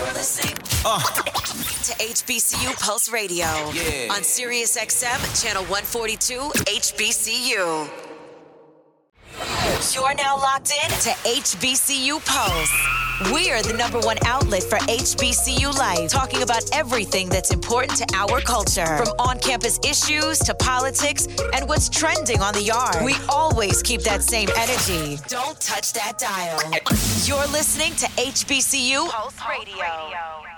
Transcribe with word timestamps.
You're 0.00 0.14
listening 0.14 0.56
uh. 0.86 0.98
to 0.98 1.92
HBCU 1.92 2.72
Pulse 2.80 3.10
Radio 3.10 3.44
yeah. 3.74 4.10
on 4.10 4.22
Sirius 4.22 4.78
XM, 4.78 5.44
channel 5.44 5.62
142, 5.64 6.40
HBCU. 6.64 7.86
You're 9.94 10.14
now 10.14 10.36
locked 10.38 10.72
in 10.72 10.88
to 10.88 11.10
HBCU 11.28 12.24
Pulse. 12.24 12.99
We 13.28 13.50
are 13.50 13.60
the 13.60 13.74
number 13.74 13.98
one 14.00 14.16
outlet 14.24 14.62
for 14.62 14.78
HBCU 14.78 15.76
life, 15.76 16.08
talking 16.08 16.42
about 16.42 16.64
everything 16.72 17.28
that's 17.28 17.52
important 17.52 17.98
to 17.98 18.06
our 18.16 18.40
culture, 18.40 18.96
from 18.96 19.08
on 19.18 19.38
campus 19.38 19.78
issues 19.84 20.38
to 20.38 20.54
politics 20.54 21.28
and 21.52 21.68
what's 21.68 21.90
trending 21.90 22.40
on 22.40 22.54
the 22.54 22.62
yard. 22.62 23.04
We 23.04 23.14
always 23.28 23.82
keep 23.82 24.00
that 24.04 24.22
same 24.22 24.48
energy. 24.56 25.20
Don't 25.28 25.60
touch 25.60 25.92
that 25.92 26.18
dial. 26.18 26.60
You're 27.26 27.46
listening 27.52 27.94
to 27.96 28.06
HBCU 28.06 29.10
Pulse 29.10 29.34
Radio. 29.46 30.49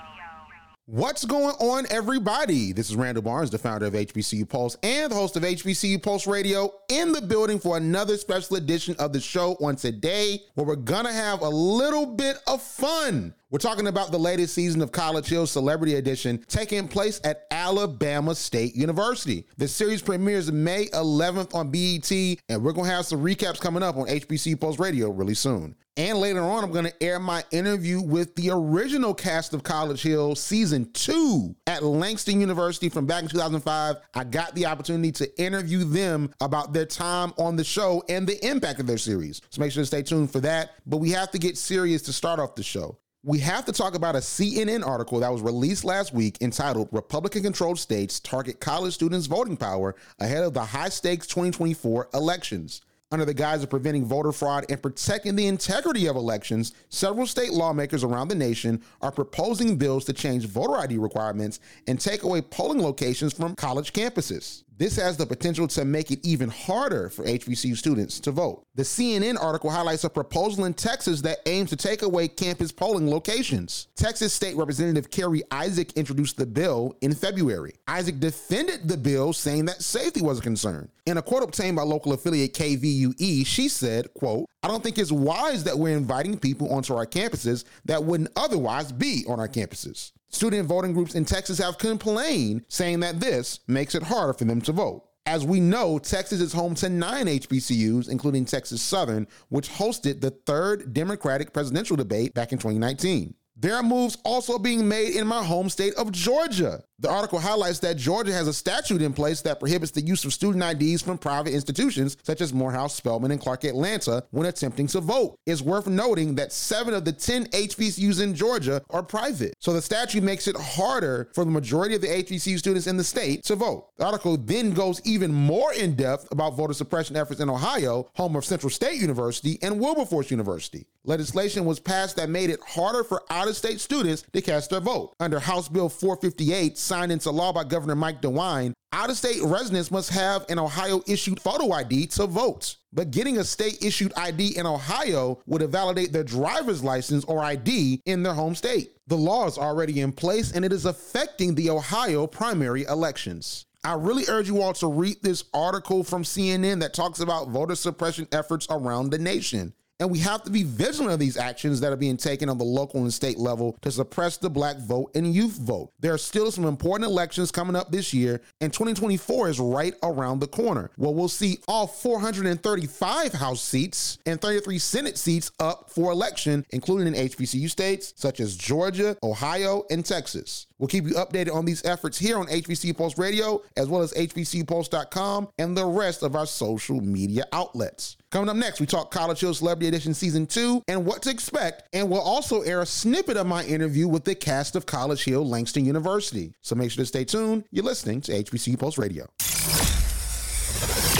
What's 0.92 1.24
going 1.24 1.54
on, 1.58 1.86
everybody? 1.88 2.72
This 2.72 2.90
is 2.90 2.96
Randall 2.96 3.22
Barnes, 3.22 3.48
the 3.48 3.56
founder 3.56 3.86
of 3.86 3.94
HBCU 3.94 4.46
Pulse 4.46 4.76
and 4.82 5.10
the 5.10 5.16
host 5.16 5.38
of 5.38 5.42
HBCU 5.42 6.02
Pulse 6.02 6.26
Radio, 6.26 6.70
in 6.90 7.12
the 7.12 7.22
building 7.22 7.58
for 7.58 7.78
another 7.78 8.18
special 8.18 8.56
edition 8.56 8.94
of 8.98 9.14
the 9.14 9.20
show 9.20 9.56
on 9.62 9.76
today, 9.76 10.42
where 10.52 10.66
we're 10.66 10.76
gonna 10.76 11.10
have 11.10 11.40
a 11.40 11.48
little 11.48 12.04
bit 12.04 12.36
of 12.46 12.60
fun. 12.60 13.32
We're 13.52 13.58
talking 13.58 13.86
about 13.86 14.10
the 14.10 14.18
latest 14.18 14.54
season 14.54 14.80
of 14.80 14.92
College 14.92 15.28
Hill 15.28 15.46
Celebrity 15.46 15.96
Edition 15.96 16.42
taking 16.48 16.88
place 16.88 17.20
at 17.22 17.44
Alabama 17.50 18.34
State 18.34 18.74
University. 18.74 19.46
The 19.58 19.68
series 19.68 20.00
premieres 20.00 20.50
May 20.50 20.86
11th 20.86 21.54
on 21.54 21.70
BET, 21.70 22.10
and 22.48 22.64
we're 22.64 22.72
going 22.72 22.88
to 22.88 22.94
have 22.94 23.04
some 23.04 23.22
recaps 23.22 23.60
coming 23.60 23.82
up 23.82 23.98
on 23.98 24.06
HBC 24.06 24.58
Pulse 24.58 24.78
Radio 24.78 25.10
really 25.10 25.34
soon. 25.34 25.76
And 25.98 26.16
later 26.16 26.40
on, 26.40 26.64
I'm 26.64 26.72
going 26.72 26.86
to 26.86 27.02
air 27.02 27.18
my 27.18 27.44
interview 27.50 28.00
with 28.00 28.34
the 28.36 28.48
original 28.48 29.12
cast 29.12 29.52
of 29.52 29.62
College 29.62 30.00
Hill 30.00 30.34
season 30.34 30.90
two 30.92 31.54
at 31.66 31.82
Langston 31.82 32.40
University 32.40 32.88
from 32.88 33.04
back 33.04 33.24
in 33.24 33.28
2005. 33.28 33.96
I 34.14 34.24
got 34.24 34.54
the 34.54 34.64
opportunity 34.64 35.12
to 35.12 35.38
interview 35.38 35.84
them 35.84 36.32
about 36.40 36.72
their 36.72 36.86
time 36.86 37.34
on 37.36 37.56
the 37.56 37.64
show 37.64 38.02
and 38.08 38.26
the 38.26 38.42
impact 38.46 38.80
of 38.80 38.86
their 38.86 38.96
series. 38.96 39.42
So 39.50 39.60
make 39.60 39.72
sure 39.72 39.82
to 39.82 39.86
stay 39.86 40.02
tuned 40.02 40.32
for 40.32 40.40
that. 40.40 40.70
But 40.86 40.96
we 40.96 41.10
have 41.10 41.30
to 41.32 41.38
get 41.38 41.58
serious 41.58 42.00
to 42.02 42.14
start 42.14 42.40
off 42.40 42.54
the 42.54 42.62
show 42.62 42.96
we 43.24 43.38
have 43.38 43.64
to 43.64 43.72
talk 43.72 43.94
about 43.94 44.16
a 44.16 44.18
CNN 44.18 44.84
article 44.84 45.20
that 45.20 45.32
was 45.32 45.42
released 45.42 45.84
last 45.84 46.12
week 46.12 46.38
entitled 46.40 46.88
Republican 46.90 47.44
Controlled 47.44 47.78
States 47.78 48.18
Target 48.18 48.58
College 48.58 48.94
Students' 48.94 49.26
Voting 49.26 49.56
Power 49.56 49.94
Ahead 50.18 50.42
of 50.42 50.54
the 50.54 50.64
High 50.64 50.88
Stakes 50.88 51.28
2024 51.28 52.08
Elections. 52.14 52.80
Under 53.12 53.24
the 53.24 53.34
guise 53.34 53.62
of 53.62 53.70
preventing 53.70 54.06
voter 54.06 54.32
fraud 54.32 54.64
and 54.70 54.82
protecting 54.82 55.36
the 55.36 55.46
integrity 55.46 56.06
of 56.06 56.16
elections, 56.16 56.72
several 56.88 57.26
state 57.26 57.52
lawmakers 57.52 58.02
around 58.02 58.28
the 58.28 58.34
nation 58.34 58.82
are 59.02 59.12
proposing 59.12 59.76
bills 59.76 60.04
to 60.06 60.12
change 60.12 60.46
voter 60.46 60.78
ID 60.78 60.96
requirements 60.96 61.60
and 61.86 62.00
take 62.00 62.24
away 62.24 62.40
polling 62.40 62.82
locations 62.82 63.34
from 63.34 63.54
college 63.54 63.92
campuses. 63.92 64.64
This 64.82 64.96
has 64.96 65.16
the 65.16 65.26
potential 65.26 65.68
to 65.68 65.84
make 65.84 66.10
it 66.10 66.18
even 66.26 66.48
harder 66.48 67.08
for 67.08 67.24
HBCU 67.24 67.76
students 67.76 68.18
to 68.18 68.32
vote. 68.32 68.66
The 68.74 68.82
CNN 68.82 69.40
article 69.40 69.70
highlights 69.70 70.02
a 70.02 70.10
proposal 70.10 70.64
in 70.64 70.74
Texas 70.74 71.20
that 71.20 71.38
aims 71.46 71.70
to 71.70 71.76
take 71.76 72.02
away 72.02 72.26
campus 72.26 72.72
polling 72.72 73.08
locations. 73.08 73.86
Texas 73.94 74.32
State 74.34 74.56
Representative 74.56 75.08
Carrie 75.08 75.44
Isaac 75.52 75.92
introduced 75.92 76.36
the 76.36 76.46
bill 76.46 76.96
in 77.00 77.14
February. 77.14 77.74
Isaac 77.86 78.18
defended 78.18 78.88
the 78.88 78.96
bill, 78.96 79.32
saying 79.32 79.66
that 79.66 79.82
safety 79.82 80.20
was 80.20 80.40
a 80.40 80.42
concern. 80.42 80.90
In 81.06 81.16
a 81.16 81.22
quote 81.22 81.44
obtained 81.44 81.76
by 81.76 81.82
local 81.82 82.12
affiliate 82.12 82.52
KVUE, 82.52 83.46
she 83.46 83.68
said, 83.68 84.12
quote, 84.14 84.48
I 84.64 84.68
don't 84.68 84.82
think 84.82 84.98
it's 84.98 85.12
wise 85.12 85.62
that 85.62 85.78
we're 85.78 85.96
inviting 85.96 86.36
people 86.36 86.72
onto 86.72 86.96
our 86.96 87.06
campuses 87.06 87.62
that 87.84 88.02
wouldn't 88.02 88.30
otherwise 88.34 88.90
be 88.90 89.24
on 89.28 89.38
our 89.38 89.48
campuses. 89.48 90.10
Student 90.32 90.66
voting 90.66 90.94
groups 90.94 91.14
in 91.14 91.26
Texas 91.26 91.58
have 91.58 91.76
complained, 91.76 92.64
saying 92.68 93.00
that 93.00 93.20
this 93.20 93.60
makes 93.68 93.94
it 93.94 94.02
harder 94.02 94.32
for 94.32 94.46
them 94.46 94.62
to 94.62 94.72
vote. 94.72 95.04
As 95.26 95.44
we 95.44 95.60
know, 95.60 95.98
Texas 95.98 96.40
is 96.40 96.52
home 96.52 96.74
to 96.76 96.88
nine 96.88 97.26
HBCUs, 97.26 98.08
including 98.08 98.44
Texas 98.44 98.82
Southern, 98.82 99.28
which 99.50 99.68
hosted 99.68 100.20
the 100.20 100.30
third 100.30 100.94
Democratic 100.94 101.52
presidential 101.52 101.96
debate 101.96 102.34
back 102.34 102.50
in 102.50 102.58
2019. 102.58 103.34
There 103.56 103.76
are 103.76 103.82
moves 103.82 104.16
also 104.24 104.58
being 104.58 104.88
made 104.88 105.14
in 105.14 105.26
my 105.26 105.44
home 105.44 105.68
state 105.68 105.94
of 105.94 106.10
Georgia. 106.10 106.82
The 107.02 107.10
article 107.10 107.40
highlights 107.40 107.80
that 107.80 107.96
Georgia 107.96 108.32
has 108.32 108.46
a 108.46 108.52
statute 108.52 109.02
in 109.02 109.12
place 109.12 109.42
that 109.42 109.58
prohibits 109.58 109.90
the 109.90 110.00
use 110.00 110.24
of 110.24 110.32
student 110.32 110.62
IDs 110.62 111.02
from 111.02 111.18
private 111.18 111.52
institutions 111.52 112.16
such 112.22 112.40
as 112.40 112.54
Morehouse, 112.54 112.94
Spelman, 112.94 113.32
and 113.32 113.40
Clark 113.40 113.64
Atlanta 113.64 114.22
when 114.30 114.46
attempting 114.46 114.86
to 114.86 115.00
vote. 115.00 115.34
It's 115.44 115.62
worth 115.62 115.88
noting 115.88 116.36
that 116.36 116.52
seven 116.52 116.94
of 116.94 117.04
the 117.04 117.10
10 117.10 117.46
HBCUs 117.46 118.22
in 118.22 118.36
Georgia 118.36 118.82
are 118.90 119.02
private. 119.02 119.54
So 119.58 119.72
the 119.72 119.82
statute 119.82 120.22
makes 120.22 120.46
it 120.46 120.54
harder 120.56 121.28
for 121.34 121.44
the 121.44 121.50
majority 121.50 121.96
of 121.96 122.02
the 122.02 122.06
HBCU 122.06 122.56
students 122.56 122.86
in 122.86 122.96
the 122.96 123.02
state 123.02 123.42
to 123.46 123.56
vote. 123.56 123.88
The 123.98 124.06
article 124.06 124.36
then 124.36 124.70
goes 124.70 125.00
even 125.04 125.34
more 125.34 125.72
in 125.72 125.96
depth 125.96 126.28
about 126.30 126.54
voter 126.54 126.72
suppression 126.72 127.16
efforts 127.16 127.40
in 127.40 127.50
Ohio, 127.50 128.10
home 128.14 128.36
of 128.36 128.44
Central 128.44 128.70
State 128.70 129.00
University 129.00 129.58
and 129.60 129.80
Wilberforce 129.80 130.30
University. 130.30 130.86
Legislation 131.04 131.64
was 131.64 131.80
passed 131.80 132.14
that 132.14 132.28
made 132.28 132.48
it 132.48 132.60
harder 132.64 133.02
for 133.02 133.24
out 133.28 133.48
of 133.48 133.56
state 133.56 133.80
students 133.80 134.22
to 134.32 134.40
cast 134.40 134.70
their 134.70 134.78
vote. 134.78 135.16
Under 135.18 135.40
House 135.40 135.68
Bill 135.68 135.88
458, 135.88 136.78
signed 136.92 137.10
into 137.10 137.30
law 137.30 137.54
by 137.54 137.64
Governor 137.64 137.94
Mike 137.94 138.20
DeWine, 138.20 138.74
out 138.92 139.08
of 139.08 139.16
state 139.16 139.40
residents 139.42 139.90
must 139.90 140.10
have 140.10 140.44
an 140.50 140.58
Ohio 140.58 141.00
issued 141.06 141.40
photo 141.40 141.72
ID 141.72 142.08
to 142.08 142.26
vote. 142.26 142.76
But 142.92 143.10
getting 143.10 143.38
a 143.38 143.44
state 143.44 143.82
issued 143.82 144.12
ID 144.14 144.58
in 144.58 144.66
Ohio 144.66 145.40
would 145.46 145.62
invalidate 145.62 146.12
their 146.12 146.22
driver's 146.22 146.84
license 146.84 147.24
or 147.24 147.42
ID 147.42 148.02
in 148.04 148.22
their 148.22 148.34
home 148.34 148.54
state. 148.54 148.90
The 149.06 149.16
law 149.16 149.46
is 149.46 149.56
already 149.56 150.02
in 150.02 150.12
place 150.12 150.52
and 150.52 150.66
it 150.66 150.72
is 150.72 150.84
affecting 150.84 151.54
the 151.54 151.70
Ohio 151.70 152.26
primary 152.26 152.82
elections. 152.82 153.64
I 153.82 153.94
really 153.94 154.24
urge 154.28 154.48
you 154.48 154.60
all 154.60 154.74
to 154.74 154.86
read 154.86 155.16
this 155.22 155.44
article 155.54 156.04
from 156.04 156.24
CNN 156.24 156.80
that 156.80 156.92
talks 156.92 157.20
about 157.20 157.48
voter 157.48 157.74
suppression 157.74 158.28
efforts 158.32 158.66
around 158.68 159.08
the 159.08 159.18
nation. 159.18 159.72
And 160.02 160.10
we 160.10 160.18
have 160.18 160.42
to 160.42 160.50
be 160.50 160.64
vigilant 160.64 161.12
of 161.12 161.20
these 161.20 161.36
actions 161.36 161.78
that 161.78 161.92
are 161.92 161.96
being 161.96 162.16
taken 162.16 162.48
on 162.48 162.58
the 162.58 162.64
local 162.64 163.02
and 163.02 163.14
state 163.14 163.38
level 163.38 163.78
to 163.82 163.90
suppress 163.92 164.36
the 164.36 164.50
black 164.50 164.78
vote 164.78 165.12
and 165.14 165.32
youth 165.32 165.56
vote. 165.58 165.92
There 166.00 166.12
are 166.12 166.18
still 166.18 166.50
some 166.50 166.64
important 166.64 167.08
elections 167.08 167.52
coming 167.52 167.76
up 167.76 167.92
this 167.92 168.12
year, 168.12 168.40
and 168.60 168.72
2024 168.72 169.50
is 169.50 169.60
right 169.60 169.94
around 170.02 170.40
the 170.40 170.48
corner. 170.48 170.90
Well, 170.98 171.14
we'll 171.14 171.28
see 171.28 171.58
all 171.68 171.86
435 171.86 173.32
House 173.34 173.62
seats 173.62 174.18
and 174.26 174.40
33 174.40 174.80
Senate 174.80 175.18
seats 175.18 175.52
up 175.60 175.88
for 175.88 176.10
election, 176.10 176.66
including 176.70 177.06
in 177.06 177.28
HBCU 177.28 177.70
states 177.70 178.12
such 178.16 178.40
as 178.40 178.56
Georgia, 178.56 179.16
Ohio, 179.22 179.84
and 179.88 180.04
Texas. 180.04 180.66
We'll 180.80 180.88
keep 180.88 181.04
you 181.04 181.14
updated 181.14 181.54
on 181.54 181.64
these 181.64 181.84
efforts 181.84 182.18
here 182.18 182.38
on 182.38 182.48
HBCU 182.48 182.96
Pulse 182.96 183.18
Radio, 183.18 183.62
as 183.76 183.86
well 183.86 184.02
as 184.02 184.12
HBCUPulse.com 184.14 185.50
and 185.58 185.76
the 185.76 185.86
rest 185.86 186.24
of 186.24 186.34
our 186.34 186.46
social 186.46 187.00
media 187.00 187.44
outlets. 187.52 188.16
Coming 188.32 188.48
up 188.48 188.56
next, 188.56 188.80
we 188.80 188.86
talk 188.86 189.10
College 189.10 189.40
Hill 189.40 189.52
Celebrity 189.52 189.88
Edition 189.88 190.14
Season 190.14 190.46
2 190.46 190.84
and 190.88 191.04
what 191.04 191.20
to 191.20 191.30
expect, 191.30 191.94
and 191.94 192.08
we'll 192.08 192.22
also 192.22 192.62
air 192.62 192.80
a 192.80 192.86
snippet 192.86 193.36
of 193.36 193.46
my 193.46 193.62
interview 193.64 194.08
with 194.08 194.24
the 194.24 194.34
cast 194.34 194.74
of 194.74 194.86
College 194.86 195.22
Hill 195.22 195.46
Langston 195.46 195.84
University. 195.84 196.54
So 196.62 196.74
make 196.74 196.90
sure 196.90 197.02
to 197.02 197.06
stay 197.06 197.26
tuned. 197.26 197.64
You're 197.70 197.84
listening 197.84 198.22
to 198.22 198.32
HBCU 198.32 198.78
Pulse 198.78 198.96
Radio. 198.96 199.26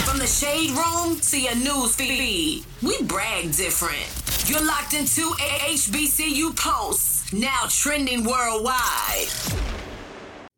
From 0.06 0.20
the 0.20 0.26
shade 0.26 0.70
room 0.70 1.20
to 1.20 1.38
your 1.38 1.54
news 1.56 1.94
feed, 1.96 2.64
we 2.80 3.02
brag 3.02 3.54
different. 3.54 4.08
You're 4.48 4.64
locked 4.64 4.94
into 4.94 5.32
HBCU 5.32 6.56
Pulse, 6.56 7.30
now 7.30 7.66
trending 7.68 8.24
worldwide. 8.24 9.28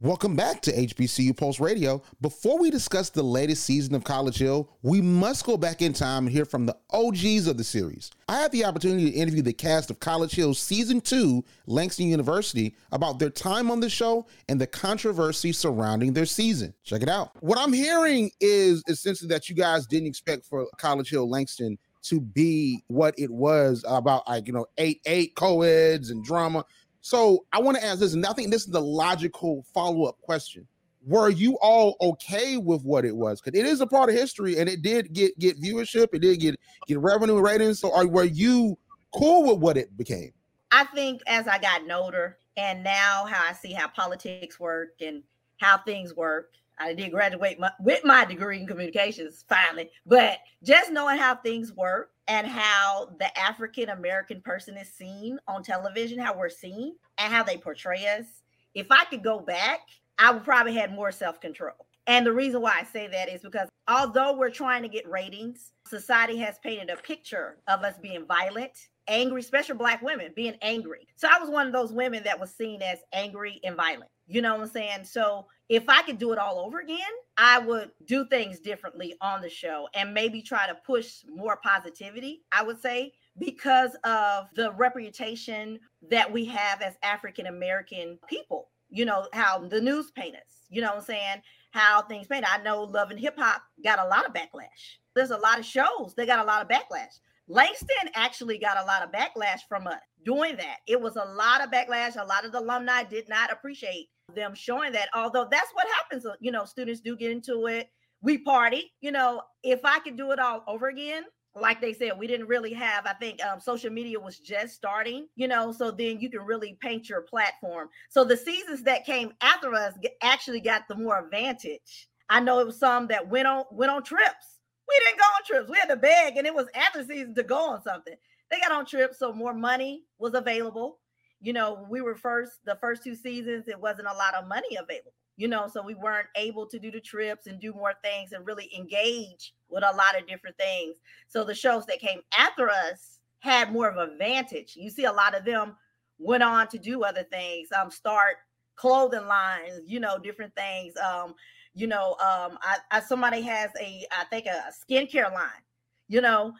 Welcome 0.05 0.37
back 0.37 0.61
to 0.61 0.71
HBCU 0.71 1.35
Pulse 1.35 1.59
Radio. 1.59 2.03
Before 2.21 2.59
we 2.59 2.71
discuss 2.71 3.09
the 3.09 3.23
latest 3.23 3.65
season 3.65 3.95
of 3.95 4.05
College 4.05 4.37
Hill, 4.37 4.69
we 4.83 5.01
must 5.01 5.47
go 5.47 5.57
back 5.57 5.81
in 5.81 5.95
time 5.95 6.27
and 6.27 6.31
hear 6.31 6.45
from 6.45 6.67
the 6.67 6.77
OGs 6.91 7.47
of 7.47 7.57
the 7.57 7.65
series. 7.65 8.11
I 8.29 8.43
had 8.43 8.53
the 8.53 8.67
opportunity 8.67 9.11
to 9.11 9.17
interview 9.17 9.41
the 9.41 9.55
cast 9.55 9.91
of 9.91 10.01
College 10.01 10.33
Hill 10.33 10.53
Season 10.53 11.01
2, 11.01 11.43
Langston 11.67 12.09
University, 12.09 12.77
about 12.93 13.19
their 13.19 13.31
time 13.31 13.71
on 13.71 13.81
the 13.81 13.89
show 13.89 14.27
and 14.51 14.61
the 14.61 14.67
controversy 14.67 15.53
surrounding 15.53 16.13
their 16.13 16.27
season. 16.27 16.75
Check 16.83 17.01
it 17.01 17.09
out. 17.09 17.31
What 17.41 17.59
I'm 17.59 17.73
hearing 17.73 18.31
is 18.41 18.83
essentially 18.89 19.29
that 19.29 19.49
you 19.49 19.55
guys 19.55 19.87
didn't 19.87 20.09
expect 20.09 20.45
for 20.45 20.67
College 20.77 21.09
Hill 21.09 21.31
Langston 21.31 21.79
to 22.03 22.21
be 22.21 22.85
what 22.89 23.15
it 23.17 23.31
was 23.31 23.83
about, 23.89 24.29
like, 24.29 24.47
you 24.47 24.53
know, 24.53 24.67
8 24.77 25.01
8 25.07 25.35
co 25.35 25.63
eds 25.63 26.11
and 26.11 26.23
drama 26.23 26.67
so 27.05 27.45
I 27.53 27.61
want 27.61 27.77
to 27.77 27.85
ask 27.85 28.01
this, 28.01 28.15
and 28.15 28.25
I 28.25 28.33
think 28.33 28.51
this 28.51 28.63
is 28.63 28.73
the 28.73 28.81
logical 28.81 29.63
follow 29.75 30.07
up 30.07 30.19
question. 30.23 30.67
Were 31.07 31.29
you 31.29 31.59
all 31.61 31.97
okay 32.01 32.57
with 32.57 32.83
what 32.83 33.05
it 33.05 33.15
was? 33.15 33.43
Because 33.43 33.61
it 33.61 33.67
is 33.67 33.83
a 33.83 33.87
part 33.87 34.09
of 34.09 34.15
history, 34.15 34.59
and 34.59 34.71
it 34.71 34.81
did 34.81 35.13
get 35.13 35.39
get 35.39 35.61
viewership, 35.61 36.15
it 36.15 36.21
did 36.21 36.41
get 36.41 36.59
get 36.87 36.99
revenue 36.99 37.39
ratings. 37.41 37.79
So, 37.79 37.95
are 37.95 38.07
were 38.07 38.25
you 38.25 38.79
cool 39.15 39.47
with 39.47 39.59
what 39.59 39.77
it 39.77 39.95
became? 39.99 40.33
I 40.73 40.85
think 40.85 41.21
as 41.27 41.47
I 41.47 41.59
got 41.59 41.83
older, 41.91 42.39
and 42.57 42.83
now 42.83 43.27
how 43.27 43.51
I 43.51 43.53
see 43.53 43.75
how 43.75 43.89
politics 43.89 44.59
work 44.59 44.95
and 45.03 45.23
how 45.61 45.77
things 45.77 46.17
work. 46.17 46.53
I 46.79 46.95
did 46.95 47.13
graduate 47.13 47.61
my, 47.61 47.71
with 47.81 48.03
my 48.05 48.25
degree 48.25 48.61
in 48.61 48.67
communications 48.67 49.45
finally, 49.47 49.91
but 50.07 50.39
just 50.63 50.91
knowing 50.91 51.19
how 51.19 51.35
things 51.35 51.71
work 51.75 52.14
and 52.29 52.47
how 52.47 53.11
the 53.19 53.39
African 53.39 53.91
American 53.91 54.41
person 54.41 54.77
is 54.77 54.93
seen 54.93 55.39
on 55.47 55.63
television, 55.63 56.19
how 56.19 56.37
we're 56.37 56.49
seen, 56.49 56.95
and 57.19 57.33
how 57.33 57.43
they 57.43 57.57
portray 57.57 58.07
us. 58.07 58.27
If 58.75 58.87
I 58.91 59.05
could 59.05 59.23
go 59.23 59.41
back, 59.41 59.81
I 60.19 60.31
would 60.33 60.45
probably 60.45 60.75
had 60.75 60.93
more 60.93 61.13
self 61.13 61.41
control. 61.41 61.87
And 62.07 62.27
the 62.27 62.33
reason 62.33 62.61
why 62.61 62.79
I 62.81 62.85
say 62.85 63.07
that 63.09 63.29
is 63.31 63.41
because 63.43 63.69
although 63.89 64.37
we're 64.37 64.51
trying 64.51 64.83
to 64.83 64.89
get 64.89 65.09
ratings, 65.09 65.73
society 65.87 66.37
has 66.39 66.59
painted 66.59 66.91
a 66.91 66.97
picture 66.97 67.59
of 67.67 67.83
us 67.83 67.95
being 68.03 68.27
violent, 68.27 68.73
angry, 69.09 69.41
especially 69.41 69.77
black 69.77 70.03
women 70.03 70.33
being 70.37 70.57
angry. 70.61 71.07
So 71.17 71.29
I 71.31 71.39
was 71.39 71.49
one 71.49 71.67
of 71.67 71.73
those 71.73 71.93
women 71.93 72.23
that 72.25 72.39
was 72.39 72.51
seen 72.51 72.83
as 72.83 72.99
angry 73.13 73.59
and 73.65 73.77
violent. 73.77 74.11
You 74.27 74.43
know 74.43 74.55
what 74.55 74.63
I'm 74.63 74.69
saying? 74.69 75.05
So 75.05 75.47
if 75.69 75.89
I 75.89 76.03
could 76.03 76.19
do 76.19 76.33
it 76.33 76.39
all 76.39 76.59
over 76.59 76.81
again, 76.81 76.99
I 77.37 77.59
would 77.59 77.91
do 78.07 78.27
things 78.27 78.61
differently 78.61 79.15
on 79.21 79.41
the 79.41 79.49
show 79.49 79.89
and 79.95 80.13
maybe 80.13 80.43
try 80.43 80.67
to 80.67 80.77
push 80.87 81.25
more 81.29 81.59
positivity, 81.63 82.43
I 82.53 82.63
would 82.63 82.81
say, 82.81 83.13
because 83.39 83.97
of 84.05 84.47
the 84.55 84.73
reputation 84.73 85.81
that 86.11 86.31
we 86.31 86.45
have 86.47 86.83
as 86.83 86.95
African 87.03 87.47
American 87.47 88.19
people. 88.29 88.69
You 88.91 89.07
know, 89.07 89.27
how 89.33 89.67
the 89.67 89.81
news 89.81 90.11
paint 90.13 90.37
us, 90.37 90.67
you 90.69 90.81
know 90.81 90.89
what 90.89 90.99
I'm 90.99 91.03
saying? 91.03 91.43
How 91.73 92.03
things 92.03 92.29
paint. 92.29 92.45
I 92.49 92.63
know 92.63 92.85
Love 92.85 93.11
and 93.11 93.19
Hip 93.19 93.35
Hop 93.39 93.63
got 93.83 93.99
a 93.99 94.07
lot 94.07 94.27
of 94.27 94.33
backlash. 94.33 94.99
There's 95.17 95.33
a 95.33 95.39
lot 95.39 95.59
of 95.59 95.65
shows 95.65 96.15
that 96.17 96.27
got 96.27 96.45
a 96.45 96.47
lot 96.47 96.63
of 96.63 96.69
backlash. 96.69 97.19
Langston 97.49 98.11
actually 98.15 98.59
got 98.59 98.79
a 98.79 98.87
lot 98.87 99.03
of 99.03 99.11
backlash 99.11 99.61
from 99.69 99.87
us 99.87 100.01
doing 100.25 100.57
that. 100.57 100.77
It 100.87 101.01
was 101.01 101.17
a 101.17 101.25
lot 101.25 101.63
of 101.63 101.71
backlash. 101.71 102.17
A 102.17 102.25
lot 102.25 102.45
of 102.45 102.53
the 102.53 102.61
alumni 102.61 103.03
did 103.03 103.29
not 103.29 103.53
appreciate 103.53 104.09
them 104.35 104.55
showing 104.55 104.93
that. 104.93 105.09
Although 105.15 105.49
that's 105.51 105.71
what 105.73 105.87
happens, 105.99 106.27
uh, 106.27 106.35
you 106.41 106.51
know, 106.51 106.65
students 106.65 107.01
do 107.01 107.17
get 107.17 107.31
into 107.31 107.67
it. 107.67 107.89
We 108.23 108.39
party, 108.39 108.93
you 109.01 109.13
know. 109.13 109.43
If 109.63 109.81
I 109.85 109.99
could 109.99 110.17
do 110.17 110.33
it 110.33 110.39
all 110.39 110.65
over 110.67 110.89
again, 110.89 111.25
like 111.55 111.81
they 111.81 111.93
said, 111.93 112.19
we 112.19 112.27
didn't 112.27 112.49
really 112.49 112.73
have, 112.73 113.07
I 113.07 113.13
think 113.13 113.45
um, 113.45 113.61
social 113.61 113.91
media 113.91 114.19
was 114.19 114.39
just 114.39 114.75
starting, 114.75 115.29
you 115.37 115.47
know, 115.47 115.73
so 115.73 115.91
then 115.91 116.19
you 116.19 116.29
can 116.29 116.43
really 116.43 116.77
paint 116.81 117.09
your 117.09 117.23
platform. 117.23 117.89
So 118.11 118.25
the 118.25 118.37
seasons 118.37 118.83
that 118.85 119.07
came 119.07 119.33
after 119.41 119.73
us 119.73 119.95
actually 120.23 120.61
got 120.61 120.89
the 120.89 120.97
more 120.97 121.19
advantage. 121.25 122.09
I 122.29 122.41
know 122.41 122.59
it 122.59 122.67
was 122.67 122.79
some 122.79 123.07
that 123.09 123.29
went 123.29 123.47
on 123.47 123.65
went 123.71 123.93
on 123.93 124.03
trips. 124.03 124.59
We 124.89 125.01
didn't 125.05 125.19
go 125.19 125.25
on 125.25 125.45
trips. 125.47 125.71
We 125.71 125.79
had 125.79 125.89
to 125.89 125.97
beg, 125.97 126.37
and 126.37 126.47
it 126.47 126.55
was 126.55 126.67
after 126.75 127.05
season 127.05 127.35
to 127.37 127.43
go 127.43 127.71
on 127.71 127.83
something. 127.83 128.15
They 128.51 128.61
got 128.61 128.73
on 128.73 128.87
trips, 128.87 129.19
so 129.19 129.33
more 129.33 129.55
money 129.55 130.05
was 130.19 130.35
available 130.35 130.99
you 131.45 131.53
know, 131.53 131.87
we 131.91 132.01
were 132.01 132.15
first 132.15 132.65
the 132.65 132.79
first 132.81 133.05
two 133.05 133.15
seasons, 133.15 133.69
it 133.69 133.79
wasn't 133.79 134.09
a 134.09 134.15
lot 134.15 134.35
of 134.35 134.49
money 134.49 134.77
available, 134.77 135.13
you 135.37 135.47
know, 135.47 135.69
so 135.69 135.83
we 135.83 135.95
weren't 135.95 136.29
able 136.37 136.67
to 136.67 136.79
do 136.79 136.91
the 136.91 137.01
trips 137.01 137.47
and 137.47 137.61
do 137.61 137.75
more 137.75 137.93
things 138.03 138.33
and 138.33 138.47
really 138.47 138.71
engage 138.75 139.53
with 139.69 139.85
a 139.85 139.95
lot 139.95 140.19
of 140.19 140.27
different 140.27 140.57
things. 140.57 140.97
So 141.29 141.45
the 141.45 141.55
shows 141.55 141.85
that 141.87 141.99
came 141.99 142.21
after 142.37 142.71
us 142.71 143.19
had 143.41 143.71
more 143.75 143.91
of 143.91 143.99
a 143.99 144.17
vantage. 144.17 144.75
You 144.75 144.89
see, 144.89 145.05
a 145.05 145.13
lot 145.13 145.37
of 145.37 145.45
them 145.45 145.77
went 146.19 146.43
on 146.43 146.67
to 146.69 146.79
do 146.79 147.05
other 147.05 147.25
things, 147.25 147.69
um, 147.73 147.91
start 147.91 148.37
clothing 148.77 149.27
lines, 149.27 149.83
you 149.87 150.01
know, 150.01 150.19
different 150.19 150.55
things. 150.57 150.95
Um, 150.97 151.35
you 151.75 151.87
know, 151.87 152.13
um, 152.13 152.57
I, 152.63 152.79
I 152.91 153.01
somebody 153.01 153.43
has 153.43 153.69
a, 153.79 154.07
I 154.19 154.25
think 154.31 154.47
a 154.47 154.73
skincare 154.73 155.31
line, 155.31 155.63
you 156.09 156.23
know, 156.23 156.55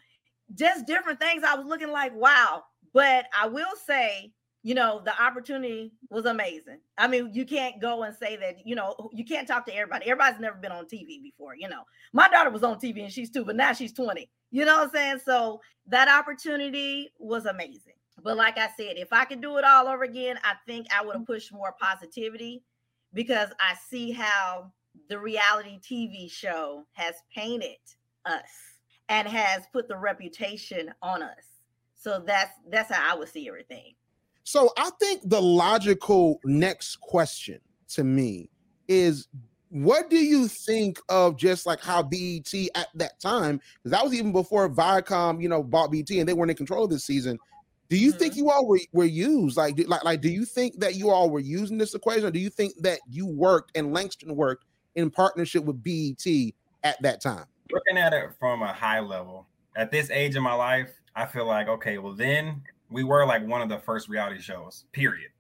just 0.55 0.87
different 0.87 1.21
things. 1.21 1.43
I 1.43 1.55
was 1.55 1.67
looking 1.67 1.91
like, 1.91 2.15
wow. 2.15 2.65
But 2.93 3.27
I 3.37 3.49
will 3.49 3.75
say 3.87 4.31
you 4.65 4.75
know, 4.75 5.03
the 5.05 5.23
opportunity 5.23 5.93
was 6.09 6.25
amazing. 6.25 6.79
I 6.97 7.07
mean, 7.07 7.31
you 7.35 7.45
can't 7.45 7.79
go 7.83 8.03
and 8.03 8.17
say 8.17 8.37
that, 8.37 8.67
you 8.67 8.75
know, 8.75 9.11
you 9.13 9.23
can't 9.23 9.47
talk 9.47 9.67
to 9.67 9.75
everybody. 9.75 10.07
Everybody's 10.07 10.41
never 10.41 10.57
been 10.57 10.73
on 10.73 10.87
TV 10.87 11.23
before, 11.23 11.55
you 11.55 11.69
know. 11.69 11.83
My 12.15 12.29
daughter 12.31 12.49
was 12.49 12.65
on 12.65 12.81
TV 12.81 13.03
and 13.05 13.13
she's 13.13 13.31
two, 13.31 13.45
but 13.45 13.57
now 13.57 13.75
she's 13.75 13.93
20. 13.93 14.27
You 14.51 14.65
know 14.65 14.79
what 14.79 14.85
I'm 14.85 14.91
saying? 14.91 15.19
So 15.23 15.61
that 15.89 16.09
opportunity 16.09 17.13
was 17.19 17.45
amazing. 17.45 17.93
But 18.23 18.39
like 18.39 18.57
I 18.57 18.69
said, 18.75 18.97
if 18.97 19.13
I 19.13 19.27
could 19.27 19.43
do 19.43 19.59
it 19.59 19.65
all 19.67 19.87
over 19.87 20.03
again, 20.03 20.39
I 20.43 20.55
think 20.67 20.87
I 20.91 21.05
would 21.05 21.15
have 21.15 21.27
pushed 21.27 21.53
more 21.53 21.75
positivity 21.79 22.63
because 23.13 23.51
I 23.61 23.75
see 23.91 24.13
how 24.13 24.73
the 25.11 25.19
reality 25.19 25.79
TV 25.79 26.31
show 26.31 26.87
has 26.93 27.17
painted 27.35 27.77
us 28.25 28.49
and 29.11 29.29
has 29.29 29.65
put 29.75 29.89
the 29.89 29.97
reputation 29.99 30.95
on 31.03 31.23
us. 31.23 31.61
So 31.95 32.23
that's 32.27 32.53
that's 32.71 32.91
how 32.91 33.15
I 33.15 33.19
would 33.19 33.29
see 33.29 33.47
everything. 33.47 33.95
So 34.45 34.71
I 34.77 34.91
think 35.01 35.23
the 35.25 35.41
logical 35.41 36.39
next 36.45 37.01
question 37.01 37.59
to 37.89 38.05
me 38.05 38.51
is 38.89 39.27
what 39.71 40.11
do 40.11 40.19
you 40.19 40.47
think 40.47 41.01
of 41.09 41.37
just 41.37 41.67
like 41.67 41.81
how 41.81 42.03
BET 42.03 42.53
at 42.75 42.89
that 42.95 43.19
time, 43.21 43.61
because 43.83 43.91
that 43.91 44.05
was 44.05 44.15
even 44.15 44.33
before 44.33 44.69
Viacom, 44.69 45.43
you 45.43 45.49
know, 45.49 45.63
bought 45.63 45.91
BET 45.91 46.11
and 46.11 46.29
they 46.29 46.35
weren't 46.35 46.51
in 46.51 46.57
control 46.57 46.85
of 46.85 46.91
this 46.91 47.05
season. 47.05 47.39
Do 47.89 47.97
you 47.97 48.11
mm-hmm. 48.11 48.19
think 48.19 48.37
you 48.37 48.51
all 48.51 48.67
were, 48.67 48.79
were 48.93 49.05
used? 49.05 49.57
Like, 49.57 49.77
do, 49.77 49.85
like, 49.85 50.05
like, 50.05 50.21
do 50.21 50.29
you 50.29 50.45
think 50.45 50.79
that 50.79 50.95
you 50.95 51.11
all 51.11 51.29
were 51.31 51.41
using 51.41 51.77
this 51.77 51.95
equation, 51.95 52.27
or 52.27 52.31
do 52.31 52.39
you 52.39 52.51
think 52.51 52.75
that 52.83 53.01
you 53.11 53.27
worked 53.27 53.77
and 53.77 53.93
Langston 53.93 54.37
worked 54.37 54.65
in 54.95 55.11
partnership 55.11 55.65
with 55.65 55.83
BET 55.83 56.25
at 56.83 57.01
that 57.03 57.21
time? 57.21 57.47
Looking 57.73 57.99
at 57.99 58.13
it 58.13 58.31
from 58.39 58.63
a 58.63 58.73
high 58.73 59.01
level, 59.01 59.47
at 59.75 59.91
this 59.91 60.11
age 60.11 60.37
of 60.37 60.43
my 60.43 60.55
life, 60.55 60.91
I 61.17 61.27
feel 61.27 61.47
like 61.47 61.69
okay, 61.69 61.99
well 61.99 62.15
then 62.15 62.63
we 62.95 63.03
were 63.03 63.27
like 63.27 63.45
one 63.45 63.61
of 63.61 63.69
the 63.69 63.79
first 63.79 64.09
reality 64.09 64.41
shows, 64.41 64.85
period. 64.93 65.31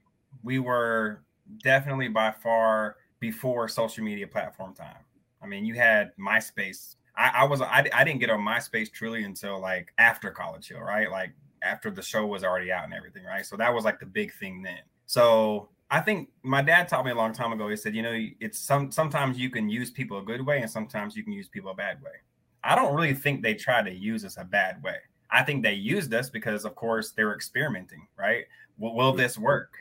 We 0.42 0.58
were 0.58 1.22
definitely 1.62 2.08
by 2.08 2.32
far 2.32 2.96
before 3.20 3.68
social 3.68 4.02
media 4.02 4.26
platform 4.26 4.74
time. 4.74 5.04
I 5.40 5.46
mean, 5.46 5.64
you 5.64 5.74
had 5.74 6.10
MySpace. 6.18 6.96
I, 7.16 7.30
I 7.36 7.44
was 7.44 7.60
I, 7.60 7.88
I 7.94 8.02
didn't 8.02 8.18
get 8.18 8.30
on 8.30 8.40
MySpace 8.40 8.90
truly 8.90 9.22
until 9.22 9.60
like 9.60 9.92
after 9.98 10.32
College 10.32 10.68
Hill, 10.68 10.80
right? 10.80 11.08
Like 11.08 11.32
after 11.62 11.92
the 11.92 12.02
show 12.02 12.26
was 12.26 12.42
already 12.42 12.72
out 12.72 12.84
and 12.84 12.92
everything, 12.92 13.22
right? 13.22 13.46
So 13.46 13.56
that 13.56 13.72
was 13.72 13.84
like 13.84 14.00
the 14.00 14.06
big 14.06 14.34
thing 14.34 14.60
then. 14.60 14.80
So 15.06 15.68
I 15.92 16.00
think 16.00 16.30
my 16.42 16.60
dad 16.60 16.88
taught 16.88 17.04
me 17.04 17.12
a 17.12 17.14
long 17.14 17.32
time 17.32 17.52
ago. 17.52 17.68
He 17.68 17.76
said, 17.76 17.94
you 17.94 18.02
know, 18.02 18.18
it's 18.40 18.58
some 18.58 18.90
sometimes 18.90 19.38
you 19.38 19.48
can 19.48 19.68
use 19.68 19.92
people 19.92 20.18
a 20.18 20.22
good 20.22 20.44
way 20.44 20.60
and 20.60 20.68
sometimes 20.68 21.14
you 21.14 21.22
can 21.22 21.32
use 21.32 21.48
people 21.48 21.70
a 21.70 21.74
bad 21.74 22.02
way. 22.02 22.18
I 22.64 22.74
don't 22.74 22.96
really 22.96 23.14
think 23.14 23.42
they 23.42 23.54
try 23.54 23.80
to 23.80 23.94
use 23.94 24.24
us 24.24 24.38
a 24.38 24.44
bad 24.44 24.82
way. 24.82 24.96
I 25.34 25.42
think 25.42 25.64
they 25.64 25.74
used 25.74 26.14
us 26.14 26.30
because, 26.30 26.64
of 26.64 26.76
course, 26.76 27.10
they 27.10 27.24
were 27.24 27.34
experimenting, 27.34 28.06
right? 28.16 28.44
Will, 28.78 28.94
will 28.94 29.12
this 29.12 29.36
work? 29.36 29.72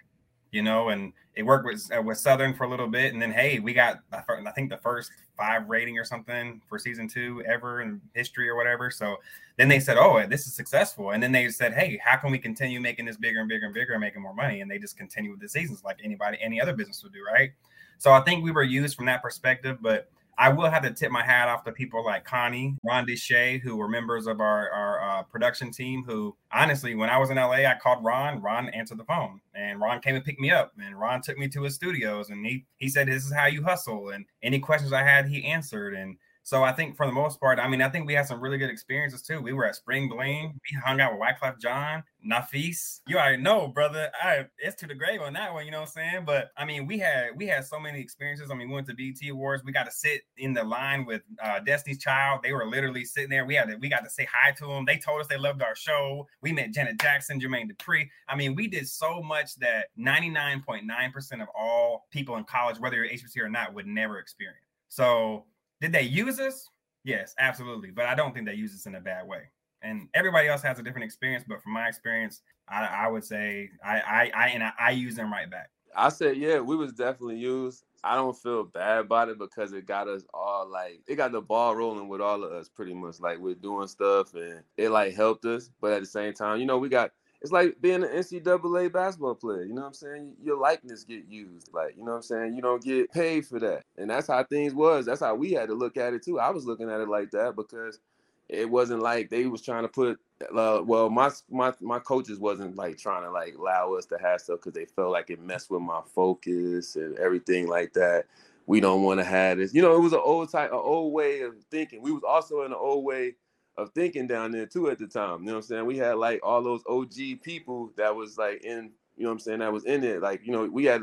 You 0.51 0.63
know, 0.63 0.89
and 0.89 1.13
it 1.35 1.43
worked 1.43 1.65
with 1.65 1.89
uh, 1.95 2.01
with 2.01 2.17
Southern 2.17 2.53
for 2.53 2.63
a 2.63 2.69
little 2.69 2.87
bit, 2.87 3.13
and 3.13 3.21
then 3.21 3.31
hey, 3.31 3.59
we 3.59 3.73
got 3.73 4.01
I 4.11 4.51
think 4.51 4.69
the 4.69 4.77
first 4.77 5.11
five 5.37 5.67
rating 5.67 5.97
or 5.97 6.03
something 6.03 6.61
for 6.67 6.77
season 6.77 7.07
two 7.07 7.43
ever 7.47 7.81
in 7.81 7.99
history 8.13 8.47
or 8.49 8.55
whatever. 8.55 8.91
So 8.91 9.17
then 9.57 9.67
they 9.67 9.79
said, 9.79 9.97
oh, 9.97 10.25
this 10.27 10.45
is 10.45 10.53
successful, 10.53 11.11
and 11.11 11.21
then 11.21 11.31
they 11.31 11.49
said, 11.49 11.73
hey, 11.73 11.99
how 12.03 12.17
can 12.17 12.31
we 12.31 12.39
continue 12.39 12.79
making 12.79 13.05
this 13.05 13.17
bigger 13.17 13.39
and 13.39 13.49
bigger 13.49 13.65
and 13.65 13.73
bigger 13.73 13.93
and 13.93 14.01
making 14.01 14.21
more 14.21 14.33
money? 14.33 14.61
And 14.61 14.69
they 14.69 14.79
just 14.79 14.97
continue 14.97 15.31
with 15.31 15.39
the 15.39 15.49
seasons 15.49 15.83
like 15.83 15.99
anybody, 16.03 16.37
any 16.41 16.59
other 16.61 16.73
business 16.73 17.01
would 17.03 17.13
do, 17.13 17.23
right? 17.23 17.51
So 17.97 18.11
I 18.11 18.21
think 18.21 18.43
we 18.43 18.51
were 18.51 18.63
used 18.63 18.95
from 18.95 19.05
that 19.05 19.21
perspective, 19.21 19.77
but 19.81 20.09
I 20.37 20.49
will 20.49 20.69
have 20.69 20.83
to 20.83 20.91
tip 20.91 21.11
my 21.11 21.23
hat 21.23 21.47
off 21.47 21.63
to 21.63 21.71
people 21.71 22.03
like 22.03 22.25
Connie, 22.25 22.75
Ron 22.83 23.05
Deshay, 23.05 23.61
who 23.61 23.75
were 23.75 23.87
members 23.87 24.25
of 24.27 24.41
our, 24.41 24.69
our 24.71 25.01
uh, 25.01 25.23
production 25.23 25.71
team. 25.71 26.03
Who 26.03 26.35
honestly, 26.51 26.95
when 26.95 27.09
I 27.09 27.17
was 27.17 27.29
in 27.29 27.37
LA, 27.37 27.65
I 27.65 27.77
called 27.81 28.03
Ron. 28.03 28.41
Ron 28.41 28.69
answered 28.69 28.97
the 28.97 29.05
phone, 29.05 29.41
and 29.53 29.79
Ron 29.79 30.01
came 30.01 30.15
and 30.15 30.25
picked 30.25 30.39
me 30.39 30.51
up. 30.51 30.73
And 30.83 30.99
Ron 30.99 31.21
took 31.21 31.37
me 31.37 31.47
to 31.49 31.63
his 31.63 31.75
studios, 31.75 32.29
and 32.29 32.45
he 32.45 32.65
he 32.77 32.89
said, 32.89 33.07
"This 33.07 33.25
is 33.25 33.33
how 33.33 33.45
you 33.45 33.63
hustle." 33.63 34.09
And 34.09 34.25
any 34.41 34.59
questions 34.59 34.93
I 34.93 35.03
had, 35.03 35.27
he 35.27 35.45
answered. 35.45 35.93
And 35.93 36.17
so 36.43 36.61
I 36.61 36.73
think 36.73 36.97
for 36.97 37.05
the 37.05 37.11
most 37.13 37.39
part, 37.39 37.57
I 37.57 37.69
mean, 37.69 37.81
I 37.81 37.87
think 37.87 38.05
we 38.05 38.13
had 38.13 38.27
some 38.27 38.41
really 38.41 38.57
good 38.57 38.69
experiences 38.69 39.21
too. 39.21 39.41
We 39.41 39.53
were 39.53 39.65
at 39.65 39.75
Spring 39.75 40.09
Bling. 40.09 40.59
We 40.69 40.77
hung 40.83 40.99
out 40.99 41.13
with 41.13 41.21
Wyclef 41.21 41.57
Jean, 41.57 42.03
Nafis. 42.29 42.99
You 43.07 43.17
already 43.17 43.41
know, 43.41 43.69
brother. 43.69 44.11
I 44.21 44.47
it's 44.57 44.75
to 44.77 44.87
the 44.87 44.93
grave 44.93 45.21
on 45.21 45.31
that 45.33 45.53
one, 45.53 45.65
you 45.65 45.71
know 45.71 45.79
what 45.79 45.87
I'm 45.97 46.11
saying? 46.11 46.23
But 46.25 46.51
I 46.57 46.65
mean, 46.65 46.85
we 46.85 46.99
had 46.99 47.29
we 47.37 47.47
had 47.47 47.65
so 47.65 47.79
many 47.79 48.01
experiences. 48.01 48.51
I 48.51 48.55
mean, 48.55 48.67
we 48.67 48.75
went 48.75 48.87
to 48.87 48.93
BT 48.93 49.29
Awards. 49.29 49.63
We 49.63 49.71
got 49.71 49.85
to 49.85 49.91
sit 49.91 50.23
in 50.35 50.53
the 50.53 50.65
line 50.65 51.05
with 51.05 51.21
uh, 51.41 51.61
Destiny's 51.61 51.99
Child. 51.99 52.41
They 52.43 52.51
were 52.51 52.67
literally 52.67 53.05
sitting 53.05 53.29
there. 53.29 53.45
We 53.45 53.55
had 53.55 53.69
to, 53.69 53.77
we 53.77 53.87
got 53.87 54.03
to 54.03 54.09
say 54.09 54.27
hi 54.29 54.51
to 54.51 54.67
them. 54.67 54.83
They 54.85 54.97
told 54.97 55.21
us 55.21 55.27
they 55.27 55.37
loved 55.37 55.61
our 55.61 55.75
show. 55.75 56.27
We 56.41 56.51
met 56.51 56.71
Janet 56.73 56.99
Jackson, 56.99 57.39
Jermaine 57.39 57.71
Dupri. 57.71 58.09
I 58.27 58.35
mean, 58.35 58.53
we 58.53 58.67
did 58.67 58.89
so 58.89 59.21
much 59.21 59.55
that 59.59 59.87
99.9% 59.97 61.41
of 61.41 61.47
all 61.57 62.05
people 62.11 62.35
in 62.35 62.43
college, 62.43 62.79
whether 62.79 62.97
you're 62.97 63.07
HBC 63.07 63.37
or 63.37 63.49
not, 63.49 63.73
would 63.73 63.87
never 63.87 64.19
experience. 64.19 64.59
So 64.89 65.45
did 65.83 65.91
they 65.91 66.03
use 66.03 66.39
us? 66.39 66.69
Yes, 67.03 67.35
absolutely. 67.39 67.91
But 67.91 68.05
I 68.05 68.15
don't 68.15 68.33
think 68.33 68.45
they 68.45 68.53
use 68.53 68.73
us 68.73 68.85
in 68.85 68.95
a 68.95 69.01
bad 69.01 69.27
way. 69.27 69.49
And 69.81 70.07
everybody 70.13 70.47
else 70.47 70.61
has 70.61 70.79
a 70.79 70.81
different 70.81 71.03
experience, 71.03 71.43
but 71.45 71.61
from 71.61 71.73
my 71.73 71.89
experience, 71.89 72.39
I, 72.69 72.85
I 72.85 73.07
would 73.09 73.25
say 73.25 73.69
I, 73.85 73.99
I, 73.99 74.31
I 74.33 74.47
and 74.47 74.63
I, 74.63 74.71
I 74.79 74.91
use 74.91 75.15
them 75.15 75.29
right 75.29 75.51
back. 75.51 75.71
I 75.93 76.07
said, 76.07 76.37
yeah, 76.37 76.61
we 76.61 76.77
was 76.77 76.93
definitely 76.93 77.35
used. 77.35 77.83
I 78.01 78.15
don't 78.15 78.35
feel 78.35 78.63
bad 78.63 78.99
about 78.99 79.27
it 79.27 79.37
because 79.37 79.73
it 79.73 79.85
got 79.85 80.07
us 80.07 80.23
all 80.33 80.69
like 80.69 81.01
it 81.05 81.15
got 81.15 81.33
the 81.33 81.41
ball 81.41 81.75
rolling 81.75 82.07
with 82.07 82.21
all 82.21 82.45
of 82.45 82.53
us 82.53 82.69
pretty 82.69 82.93
much. 82.93 83.19
Like 83.19 83.39
we're 83.39 83.53
doing 83.53 83.87
stuff 83.89 84.33
and 84.35 84.61
it 84.77 84.89
like 84.89 85.13
helped 85.13 85.43
us. 85.43 85.69
But 85.81 85.91
at 85.91 85.99
the 85.99 86.05
same 86.05 86.33
time, 86.33 86.61
you 86.61 86.65
know, 86.65 86.77
we 86.77 86.87
got 86.87 87.11
it's 87.43 87.51
like 87.51 87.75
being 87.81 88.03
an 88.03 88.09
NCAA 88.09 88.91
basketball 88.91 89.35
player. 89.35 89.63
You 89.63 89.73
know 89.73 89.81
what 89.81 89.87
I'm 89.87 89.93
saying? 89.93 90.33
Your 90.41 90.57
likeness 90.57 91.03
get 91.03 91.25
used. 91.27 91.69
Like, 91.73 91.95
you 91.97 92.05
know 92.05 92.11
what 92.11 92.17
I'm 92.17 92.23
saying? 92.23 92.55
You 92.55 92.61
don't 92.61 92.81
get 92.81 93.11
paid 93.11 93.45
for 93.45 93.59
that. 93.59 93.83
And 93.97 94.09
that's 94.09 94.27
how 94.27 94.43
things 94.45 94.73
was. 94.73 95.05
That's 95.05 95.19
how 95.19 95.35
we 95.35 95.51
had 95.51 95.67
to 95.67 95.75
look 95.75 95.97
at 95.97 96.13
it 96.13 96.23
too. 96.23 96.39
I 96.39 96.49
was 96.51 96.65
looking 96.65 96.89
at 96.89 97.01
it 97.01 97.09
like 97.09 97.31
that 97.31 97.57
because 97.57 97.99
it 98.47 98.69
wasn't 98.69 99.01
like 99.01 99.29
they 99.29 99.45
was 99.45 99.61
trying 99.61 99.83
to 99.83 99.89
put 99.89 100.19
uh, 100.55 100.81
well 100.85 101.09
my 101.09 101.31
my 101.49 101.73
my 101.81 101.99
coaches 101.99 102.39
wasn't 102.39 102.75
like 102.75 102.97
trying 102.97 103.23
to 103.23 103.31
like 103.31 103.55
allow 103.55 103.93
us 103.93 104.05
to 104.05 104.17
have 104.17 104.41
stuff 104.41 104.59
because 104.59 104.73
they 104.73 104.85
felt 104.85 105.11
like 105.11 105.29
it 105.29 105.41
messed 105.41 105.71
with 105.71 105.81
my 105.81 106.01
focus 106.13 106.95
and 106.95 107.17
everything 107.17 107.67
like 107.67 107.93
that 107.93 108.25
we 108.65 108.79
don't 108.79 109.03
want 109.03 109.19
to 109.19 109.23
have 109.23 109.57
this 109.57 109.73
you 109.73 109.81
know 109.81 109.95
it 109.95 109.99
was 110.01 110.11
an 110.11 110.19
old 110.21 110.51
type 110.51 110.71
an 110.71 110.77
old 110.77 111.13
way 111.13 111.41
of 111.41 111.55
thinking 111.71 112.01
we 112.01 112.11
was 112.11 112.23
also 112.27 112.61
in 112.61 112.73
an 112.73 112.77
old 112.77 113.05
way 113.05 113.33
of 113.77 113.91
thinking 113.91 114.27
down 114.27 114.51
there 114.51 114.65
too 114.65 114.89
at 114.89 114.99
the 114.99 115.07
time 115.07 115.39
you 115.41 115.47
know 115.47 115.53
what 115.53 115.57
i'm 115.57 115.61
saying 115.63 115.85
we 115.85 115.97
had 115.97 116.15
like 116.15 116.39
all 116.43 116.61
those 116.61 116.83
og 116.87 117.11
people 117.41 117.91
that 117.97 118.15
was 118.15 118.37
like 118.37 118.63
in 118.63 118.91
you 119.17 119.23
know 119.23 119.29
what 119.29 119.33
i'm 119.33 119.39
saying 119.39 119.59
that 119.59 119.73
was 119.73 119.85
in 119.85 120.03
it 120.03 120.21
like 120.21 120.41
you 120.45 120.51
know 120.51 120.65
we 120.65 120.85
had 120.85 121.01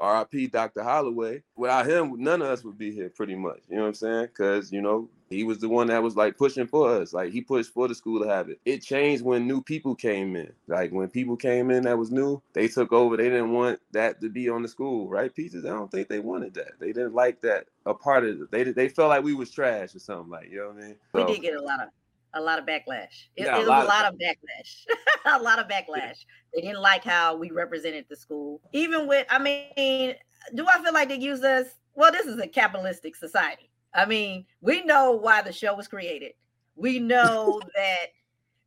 RIP 0.00 0.52
Dr. 0.52 0.82
Holloway. 0.82 1.42
Without 1.56 1.86
him, 1.86 2.14
none 2.22 2.40
of 2.42 2.48
us 2.48 2.64
would 2.64 2.78
be 2.78 2.92
here 2.92 3.10
pretty 3.10 3.34
much. 3.34 3.60
You 3.68 3.76
know 3.76 3.82
what 3.82 3.88
I'm 3.88 3.94
saying? 3.94 4.26
Because, 4.26 4.72
you 4.72 4.80
know, 4.80 5.08
he 5.28 5.44
was 5.44 5.58
the 5.58 5.68
one 5.68 5.88
that 5.88 6.02
was 6.02 6.16
like 6.16 6.38
pushing 6.38 6.66
for 6.66 6.88
us. 6.88 7.12
Like 7.12 7.32
he 7.32 7.40
pushed 7.40 7.72
for 7.72 7.88
the 7.88 7.94
school 7.94 8.22
to 8.22 8.28
have 8.28 8.48
it. 8.48 8.60
It 8.64 8.82
changed 8.82 9.24
when 9.24 9.46
new 9.46 9.60
people 9.60 9.94
came 9.94 10.36
in. 10.36 10.52
Like 10.68 10.92
when 10.92 11.08
people 11.08 11.36
came 11.36 11.70
in 11.70 11.82
that 11.82 11.98
was 11.98 12.10
new, 12.10 12.40
they 12.54 12.68
took 12.68 12.92
over. 12.92 13.16
They 13.16 13.28
didn't 13.28 13.52
want 13.52 13.80
that 13.92 14.20
to 14.20 14.28
be 14.28 14.48
on 14.48 14.62
the 14.62 14.68
school, 14.68 15.08
right? 15.08 15.34
Pieces. 15.34 15.64
I 15.64 15.70
don't 15.70 15.90
think 15.90 16.08
they 16.08 16.20
wanted 16.20 16.54
that. 16.54 16.78
They 16.78 16.92
didn't 16.92 17.14
like 17.14 17.40
that 17.42 17.66
a 17.84 17.92
part 17.92 18.24
of 18.24 18.40
it. 18.40 18.50
They 18.50 18.64
they 18.64 18.88
felt 18.88 19.08
like 19.08 19.24
we 19.24 19.34
was 19.34 19.50
trash 19.50 19.94
or 19.94 19.98
something 19.98 20.30
like, 20.30 20.50
you 20.50 20.58
know 20.58 20.68
what 20.68 20.76
I 20.76 20.86
mean? 20.86 20.96
So, 21.14 21.26
we 21.26 21.32
did 21.34 21.42
get 21.42 21.54
a 21.54 21.62
lot 21.62 21.82
of 21.82 21.88
a 22.34 22.40
lot 22.40 22.58
of 22.58 22.66
backlash. 22.66 23.26
It, 23.36 23.44
yeah, 23.44 23.56
it 23.56 23.58
was 23.58 23.66
a 23.66 23.70
lot, 23.70 23.84
a 23.84 23.88
lot 23.88 24.04
of, 24.06 24.14
of 24.14 24.20
backlash. 24.20 24.84
a 25.26 25.42
lot 25.42 25.58
of 25.58 25.66
backlash. 25.66 25.86
Yeah. 25.96 26.12
They 26.54 26.60
didn't 26.62 26.80
like 26.80 27.04
how 27.04 27.36
we 27.36 27.50
represented 27.50 28.06
the 28.08 28.16
school. 28.16 28.60
Even 28.72 29.06
with, 29.06 29.26
I 29.30 29.38
mean, 29.38 30.14
do 30.54 30.66
I 30.66 30.82
feel 30.82 30.92
like 30.92 31.08
they 31.08 31.18
used 31.18 31.44
us? 31.44 31.66
Well, 31.94 32.12
this 32.12 32.26
is 32.26 32.38
a 32.38 32.46
capitalistic 32.46 33.16
society. 33.16 33.70
I 33.94 34.06
mean, 34.06 34.46
we 34.60 34.84
know 34.84 35.12
why 35.12 35.42
the 35.42 35.52
show 35.52 35.74
was 35.74 35.88
created. 35.88 36.32
We 36.76 36.98
know 36.98 37.60
that 37.74 38.06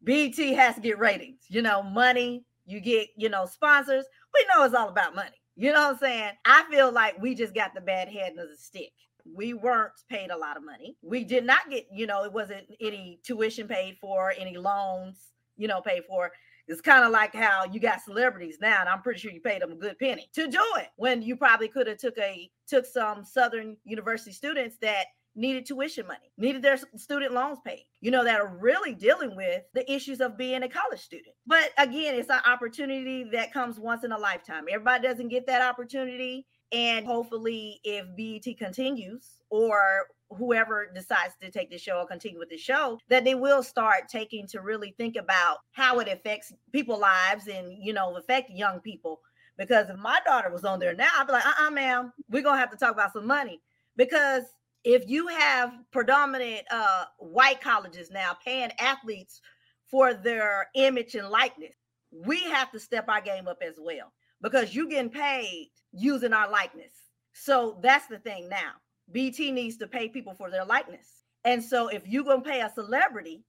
BT 0.04 0.54
has 0.54 0.76
to 0.76 0.82
get 0.82 1.00
ratings, 1.00 1.46
you 1.48 1.62
know, 1.62 1.84
money, 1.84 2.44
you 2.66 2.80
get, 2.80 3.10
you 3.16 3.30
know, 3.30 3.46
sponsors. 3.46 4.06
We 4.34 4.46
know 4.54 4.66
it's 4.66 4.76
all 4.76 4.90
about 4.90 5.16
money. 5.16 5.30
You 5.56 5.74
know 5.74 5.82
what 5.82 5.94
I'm 5.94 5.98
saying? 6.00 6.32
I 6.46 6.66
feel 6.72 6.92
like 6.92 7.22
we 7.22 7.36
just 7.36 7.54
got 7.54 7.74
the 7.74 7.82
bad 7.82 8.10
head 8.10 8.32
of 8.32 8.50
the 8.50 8.58
stick. 8.58 8.94
We 9.26 9.54
weren't 9.54 9.94
paid 10.10 10.32
a 10.32 10.38
lot 10.38 10.58
of 10.58 10.64
money. 10.64 10.98
We 11.02 11.24
did 11.24 11.46
not 11.46 11.70
get, 11.70 11.88
you 11.92 12.08
know, 12.08 12.24
it 12.24 12.34
wasn't 12.34 12.68
any 12.80 13.20
tuition 13.24 13.68
paid 13.68 13.98
for, 14.00 14.34
any 14.38 14.58
loans, 14.58 15.32
you 15.58 15.68
know, 15.68 15.82
paid 15.82 16.04
for. 16.08 16.32
It's 16.68 16.82
kind 16.82 17.04
of 17.04 17.12
like 17.12 17.36
how 17.36 17.66
you 17.66 17.80
got 17.80 18.02
celebrities 18.02 18.58
now, 18.62 18.78
and 18.80 18.88
I'm 18.88 19.02
pretty 19.02 19.20
sure 19.20 19.32
you 19.32 19.42
paid 19.42 19.62
them 19.62 19.72
a 19.72 19.76
good 19.76 19.98
penny 20.00 20.30
to 20.34 20.48
do 20.48 20.64
it 20.78 20.88
when 20.96 21.22
you 21.22 21.36
probably 21.36 21.68
could 21.68 21.88
have 21.88 21.98
took 21.98 22.18
a 22.18 22.50
took 22.68 22.86
some 22.86 23.26
Southern 23.26 23.78
University 23.84 24.32
students 24.32 24.78
that 24.82 25.08
needed 25.36 25.66
tuition 25.66 26.06
money, 26.08 26.32
needed 26.38 26.62
their 26.62 26.78
student 26.96 27.34
loans 27.34 27.60
paid, 27.66 27.86
you 28.02 28.12
know, 28.12 28.24
that 28.24 28.40
are 28.40 28.58
really 28.58 28.94
dealing 28.94 29.36
with 29.36 29.64
the 29.74 29.90
issues 29.92 30.20
of 30.20 30.38
being 30.38 30.64
a 30.64 30.70
college 30.70 31.00
student. 31.00 31.34
But 31.48 31.72
again, 31.78 32.16
it's 32.16 32.30
an 32.30 32.42
opportunity 32.46 33.26
that 33.32 33.54
comes 33.54 33.80
once 33.80 34.04
in 34.04 34.12
a 34.12 34.18
lifetime. 34.18 34.66
Everybody 34.70 35.08
doesn't 35.08 35.30
get 35.30 35.48
that 35.48 35.62
opportunity. 35.62 36.46
And 36.72 37.06
hopefully, 37.06 37.82
if 37.84 38.06
BET 38.16 38.58
continues 38.58 39.42
or 39.50 40.08
whoever 40.30 40.90
decides 40.94 41.36
to 41.42 41.52
take 41.52 41.70
the 41.70 41.78
show 41.78 41.98
or 41.98 42.08
continue 42.08 42.40
with 42.40 42.50
the 42.50 42.58
show, 42.58 42.98
that 43.10 43.26
they 43.26 43.36
will 43.36 43.62
start 43.62 44.08
taking 44.08 44.48
to 44.48 44.62
really 44.62 44.96
think 44.98 45.18
about 45.18 45.58
how 45.72 46.00
it 46.00 46.08
affects 46.08 46.54
people's 46.72 47.02
lives 47.02 47.48
and, 47.48 47.76
you 47.84 47.94
know, 47.94 48.16
affect 48.16 48.50
young 48.52 48.80
people. 48.80 49.20
Because 49.58 49.90
if 49.90 49.98
my 49.98 50.18
daughter 50.26 50.50
was 50.50 50.64
on 50.64 50.80
there 50.80 50.96
now, 50.96 51.10
I'd 51.18 51.28
be 51.28 51.34
like, 51.34 51.46
uh 51.46 51.50
uh-uh, 51.50 51.68
uh, 51.68 51.72
ma'am, 51.72 52.14
we're 52.30 52.42
going 52.42 52.56
to 52.56 52.60
have 52.60 52.72
to 52.72 52.78
talk 52.78 52.94
about 52.94 53.12
some 53.12 53.28
money. 53.28 53.60
Because 53.98 54.44
if 54.86 55.08
you 55.08 55.28
have 55.28 55.74
predominant 55.92 56.62
uh, 56.72 57.06
white 57.20 57.60
colleges 57.60 58.10
now 58.10 58.38
paying 58.44 58.72
athletes 58.80 59.42
for 59.86 60.14
their 60.14 60.70
image 60.76 61.16
and 61.16 61.28
likeness, 61.28 61.76
we 62.12 62.40
have 62.44 62.72
to 62.72 62.80
step 62.80 63.10
our 63.10 63.22
game 63.22 63.48
up 63.48 63.62
as 63.62 63.76
well 63.78 64.14
because 64.42 64.76
you're 64.76 64.88
getting 64.88 65.10
paid 65.10 65.70
using 65.92 66.34
our 66.34 66.50
likeness. 66.50 66.94
So 67.34 67.80
that's 67.82 68.08
the 68.08 68.20
thing 68.20 68.50
now. 68.50 68.74
BT 69.12 69.52
needs 69.52 69.78
to 69.78 69.88
pay 69.88 70.08
people 70.08 70.34
for 70.34 70.50
their 70.50 70.66
likeness. 70.66 71.24
And 71.44 71.64
so 71.64 71.88
if 71.88 72.08
you're 72.08 72.24
going 72.24 72.44
to 72.44 72.50
pay 72.50 72.62
a 72.62 72.70
celebrity 72.70 73.44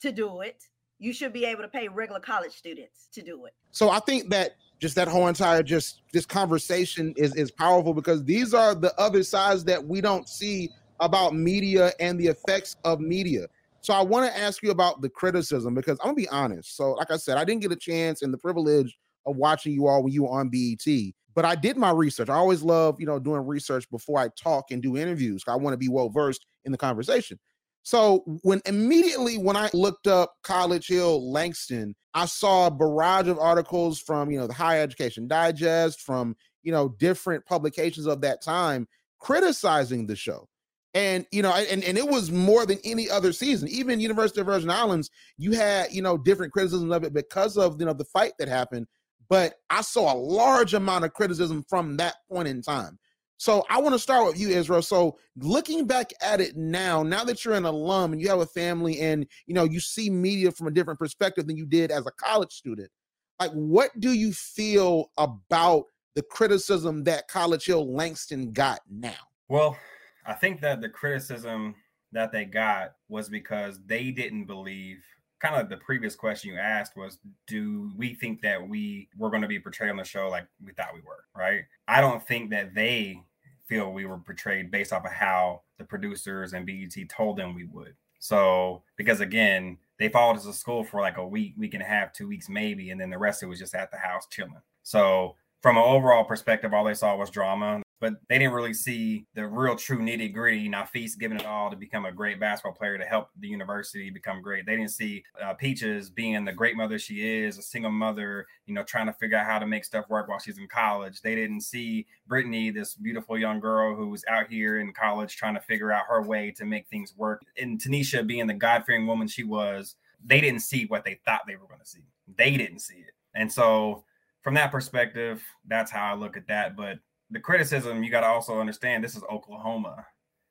to 0.00 0.12
do 0.12 0.40
it, 0.40 0.62
you 0.98 1.12
should 1.12 1.32
be 1.32 1.44
able 1.44 1.62
to 1.62 1.68
pay 1.68 1.88
regular 1.88 2.20
college 2.20 2.52
students 2.52 3.08
to 3.12 3.22
do 3.22 3.46
it. 3.46 3.54
So 3.70 3.90
I 3.90 4.00
think 4.00 4.30
that 4.30 4.56
just 4.80 4.94
that 4.96 5.08
whole 5.08 5.28
entire 5.28 5.62
just 5.62 6.02
this 6.12 6.26
conversation 6.26 7.14
is 7.16 7.34
is 7.34 7.50
powerful 7.50 7.94
because 7.94 8.24
these 8.24 8.54
are 8.54 8.74
the 8.74 8.98
other 8.98 9.22
sides 9.22 9.64
that 9.64 9.84
we 9.84 10.00
don't 10.00 10.28
see 10.28 10.70
about 11.00 11.34
media 11.34 11.92
and 12.00 12.18
the 12.18 12.26
effects 12.26 12.76
of 12.84 13.00
media. 13.00 13.46
So 13.82 13.94
I 13.94 14.02
want 14.02 14.30
to 14.30 14.38
ask 14.38 14.62
you 14.62 14.70
about 14.70 15.02
the 15.02 15.08
criticism 15.08 15.74
because 15.74 15.98
I'm 16.00 16.08
gonna 16.08 16.16
be 16.16 16.28
honest. 16.28 16.76
So 16.76 16.92
like 16.92 17.10
I 17.10 17.16
said, 17.16 17.36
I 17.36 17.44
didn't 17.44 17.62
get 17.62 17.72
a 17.72 17.76
chance 17.76 18.22
and 18.22 18.32
the 18.32 18.38
privilege 18.38 18.96
of 19.26 19.36
watching 19.36 19.72
you 19.72 19.86
all 19.86 20.02
when 20.02 20.12
you 20.12 20.22
were 20.24 20.30
on 20.30 20.48
BET 20.48 21.14
but 21.36 21.44
I 21.44 21.54
did 21.54 21.76
my 21.76 21.90
research. 21.90 22.30
I 22.30 22.34
always 22.34 22.62
love, 22.62 22.98
you 22.98 23.04
know, 23.04 23.18
doing 23.18 23.46
research 23.46 23.88
before 23.90 24.18
I 24.18 24.30
talk 24.42 24.70
and 24.70 24.82
do 24.82 24.96
interviews. 24.96 25.44
I 25.46 25.54
want 25.54 25.74
to 25.74 25.78
be 25.78 25.90
well 25.90 26.08
versed 26.08 26.46
in 26.64 26.72
the 26.72 26.78
conversation. 26.78 27.38
So 27.82 28.24
when 28.42 28.62
immediately 28.64 29.36
when 29.36 29.54
I 29.54 29.68
looked 29.74 30.06
up 30.06 30.32
College 30.42 30.88
Hill 30.88 31.30
Langston, 31.30 31.94
I 32.14 32.24
saw 32.24 32.66
a 32.66 32.70
barrage 32.70 33.28
of 33.28 33.38
articles 33.38 34.00
from, 34.00 34.30
you 34.30 34.38
know, 34.38 34.46
the 34.46 34.54
Higher 34.54 34.82
Education 34.82 35.28
Digest, 35.28 36.00
from, 36.00 36.34
you 36.62 36.72
know, 36.72 36.88
different 36.98 37.44
publications 37.44 38.06
of 38.06 38.22
that 38.22 38.42
time 38.42 38.88
criticizing 39.20 40.06
the 40.06 40.16
show. 40.16 40.48
And 40.94 41.26
you 41.30 41.42
know, 41.42 41.52
and, 41.52 41.84
and 41.84 41.98
it 41.98 42.08
was 42.08 42.32
more 42.32 42.64
than 42.64 42.78
any 42.82 43.10
other 43.10 43.34
season. 43.34 43.68
Even 43.68 44.00
University 44.00 44.40
of 44.40 44.46
Virgin 44.46 44.70
Islands, 44.70 45.10
you 45.36 45.52
had, 45.52 45.92
you 45.92 46.00
know, 46.00 46.16
different 46.16 46.54
criticisms 46.54 46.90
of 46.90 47.04
it 47.04 47.12
because 47.12 47.58
of 47.58 47.78
you 47.78 47.84
know 47.84 47.92
the 47.92 48.06
fight 48.06 48.32
that 48.38 48.48
happened 48.48 48.86
but 49.28 49.54
I 49.70 49.82
saw 49.82 50.12
a 50.12 50.16
large 50.16 50.74
amount 50.74 51.04
of 51.04 51.12
criticism 51.12 51.64
from 51.68 51.96
that 51.96 52.14
point 52.30 52.48
in 52.48 52.62
time. 52.62 52.98
So 53.38 53.64
I 53.68 53.80
want 53.80 53.94
to 53.94 53.98
start 53.98 54.26
with 54.26 54.40
you, 54.40 54.48
Israel. 54.48 54.80
So 54.80 55.18
looking 55.36 55.86
back 55.86 56.10
at 56.22 56.40
it 56.40 56.56
now, 56.56 57.02
now 57.02 57.22
that 57.24 57.44
you're 57.44 57.54
an 57.54 57.66
alum 57.66 58.12
and 58.12 58.20
you 58.20 58.28
have 58.28 58.40
a 58.40 58.46
family 58.46 59.00
and 59.00 59.26
you 59.46 59.54
know 59.54 59.64
you 59.64 59.80
see 59.80 60.08
media 60.08 60.50
from 60.50 60.68
a 60.68 60.70
different 60.70 60.98
perspective 60.98 61.46
than 61.46 61.56
you 61.56 61.66
did 61.66 61.90
as 61.90 62.06
a 62.06 62.12
college 62.12 62.52
student, 62.52 62.90
like 63.38 63.50
what 63.52 63.90
do 64.00 64.12
you 64.12 64.32
feel 64.32 65.10
about 65.18 65.84
the 66.14 66.22
criticism 66.22 67.04
that 67.04 67.28
College 67.28 67.66
Hill 67.66 67.92
Langston 67.92 68.52
got 68.52 68.80
now? 68.90 69.12
Well, 69.48 69.76
I 70.24 70.32
think 70.32 70.60
that 70.62 70.80
the 70.80 70.88
criticism 70.88 71.74
that 72.12 72.32
they 72.32 72.46
got 72.46 72.92
was 73.08 73.28
because 73.28 73.78
they 73.84 74.10
didn't 74.10 74.46
believe 74.46 75.04
kind 75.40 75.54
of 75.54 75.68
the 75.68 75.76
previous 75.76 76.14
question 76.14 76.52
you 76.52 76.58
asked 76.58 76.96
was 76.96 77.18
do 77.46 77.90
we 77.96 78.14
think 78.14 78.40
that 78.42 78.66
we 78.66 79.08
were 79.18 79.30
going 79.30 79.42
to 79.42 79.48
be 79.48 79.60
portrayed 79.60 79.90
on 79.90 79.96
the 79.96 80.04
show 80.04 80.28
like 80.28 80.46
we 80.64 80.72
thought 80.72 80.94
we 80.94 81.00
were 81.00 81.24
right? 81.36 81.64
I 81.88 82.00
don't 82.00 82.26
think 82.26 82.50
that 82.50 82.74
they 82.74 83.20
feel 83.66 83.92
we 83.92 84.06
were 84.06 84.18
portrayed 84.18 84.70
based 84.70 84.92
off 84.92 85.04
of 85.04 85.12
how 85.12 85.62
the 85.78 85.84
producers 85.84 86.52
and 86.52 86.66
bet 86.66 87.08
told 87.08 87.36
them 87.36 87.54
we 87.54 87.64
would. 87.64 87.94
So 88.18 88.82
because 88.96 89.20
again 89.20 89.78
they 89.98 90.08
followed 90.08 90.36
us 90.36 90.44
to 90.44 90.52
school 90.52 90.84
for 90.84 91.00
like 91.00 91.18
a 91.18 91.26
week 91.26 91.54
week 91.58 91.74
and 91.74 91.82
a 91.82 91.86
half 91.86 92.12
two 92.12 92.28
weeks 92.28 92.48
maybe 92.48 92.90
and 92.90 93.00
then 93.00 93.10
the 93.10 93.18
rest 93.18 93.42
of 93.42 93.48
it 93.48 93.50
was 93.50 93.58
just 93.58 93.74
at 93.74 93.90
the 93.90 93.98
house 93.98 94.26
chilling. 94.30 94.62
So 94.82 95.36
from 95.60 95.76
an 95.76 95.84
overall 95.84 96.24
perspective 96.24 96.72
all 96.72 96.84
they 96.84 96.94
saw 96.94 97.16
was 97.16 97.30
drama 97.30 97.82
but 98.00 98.14
they 98.28 98.38
didn't 98.38 98.52
really 98.52 98.74
see 98.74 99.26
the 99.34 99.46
real 99.46 99.76
true 99.76 99.98
nitty 99.98 100.32
gritty. 100.32 100.68
Nafis 100.68 101.18
giving 101.18 101.38
it 101.38 101.46
all 101.46 101.70
to 101.70 101.76
become 101.76 102.04
a 102.04 102.12
great 102.12 102.38
basketball 102.38 102.72
player 102.72 102.98
to 102.98 103.04
help 103.04 103.28
the 103.38 103.48
university 103.48 104.10
become 104.10 104.42
great. 104.42 104.66
They 104.66 104.76
didn't 104.76 104.90
see 104.90 105.24
uh, 105.42 105.54
Peaches 105.54 106.10
being 106.10 106.44
the 106.44 106.52
great 106.52 106.76
mother 106.76 106.98
she 106.98 107.26
is, 107.26 107.58
a 107.58 107.62
single 107.62 107.90
mother, 107.90 108.46
you 108.66 108.74
know, 108.74 108.82
trying 108.82 109.06
to 109.06 109.12
figure 109.14 109.38
out 109.38 109.46
how 109.46 109.58
to 109.58 109.66
make 109.66 109.84
stuff 109.84 110.08
work 110.10 110.28
while 110.28 110.38
she's 110.38 110.58
in 110.58 110.68
college. 110.68 111.22
They 111.22 111.34
didn't 111.34 111.62
see 111.62 112.06
Brittany, 112.26 112.70
this 112.70 112.94
beautiful 112.94 113.38
young 113.38 113.60
girl 113.60 113.96
who 113.96 114.08
was 114.08 114.24
out 114.28 114.48
here 114.48 114.80
in 114.80 114.92
college 114.92 115.36
trying 115.36 115.54
to 115.54 115.60
figure 115.60 115.92
out 115.92 116.04
her 116.08 116.22
way 116.22 116.50
to 116.52 116.66
make 116.66 116.88
things 116.88 117.14
work. 117.16 117.42
And 117.60 117.80
Tanisha 117.80 118.26
being 118.26 118.46
the 118.46 118.54
God 118.54 118.84
fearing 118.84 119.06
woman 119.06 119.28
she 119.28 119.44
was, 119.44 119.96
they 120.24 120.40
didn't 120.40 120.60
see 120.60 120.86
what 120.86 121.04
they 121.04 121.18
thought 121.24 121.42
they 121.46 121.56
were 121.56 121.66
going 121.66 121.80
to 121.80 121.86
see. 121.86 122.04
They 122.36 122.56
didn't 122.56 122.80
see 122.80 122.96
it. 122.96 123.14
And 123.34 123.50
so, 123.50 124.04
from 124.42 124.54
that 124.54 124.70
perspective, 124.70 125.42
that's 125.66 125.90
how 125.90 126.12
I 126.12 126.14
look 126.14 126.36
at 126.36 126.46
that. 126.48 126.76
But 126.76 126.98
the 127.30 127.40
criticism 127.40 128.02
you 128.02 128.10
got 128.10 128.20
to 128.20 128.26
also 128.26 128.60
understand 128.60 129.02
this 129.02 129.16
is 129.16 129.22
Oklahoma. 129.30 130.06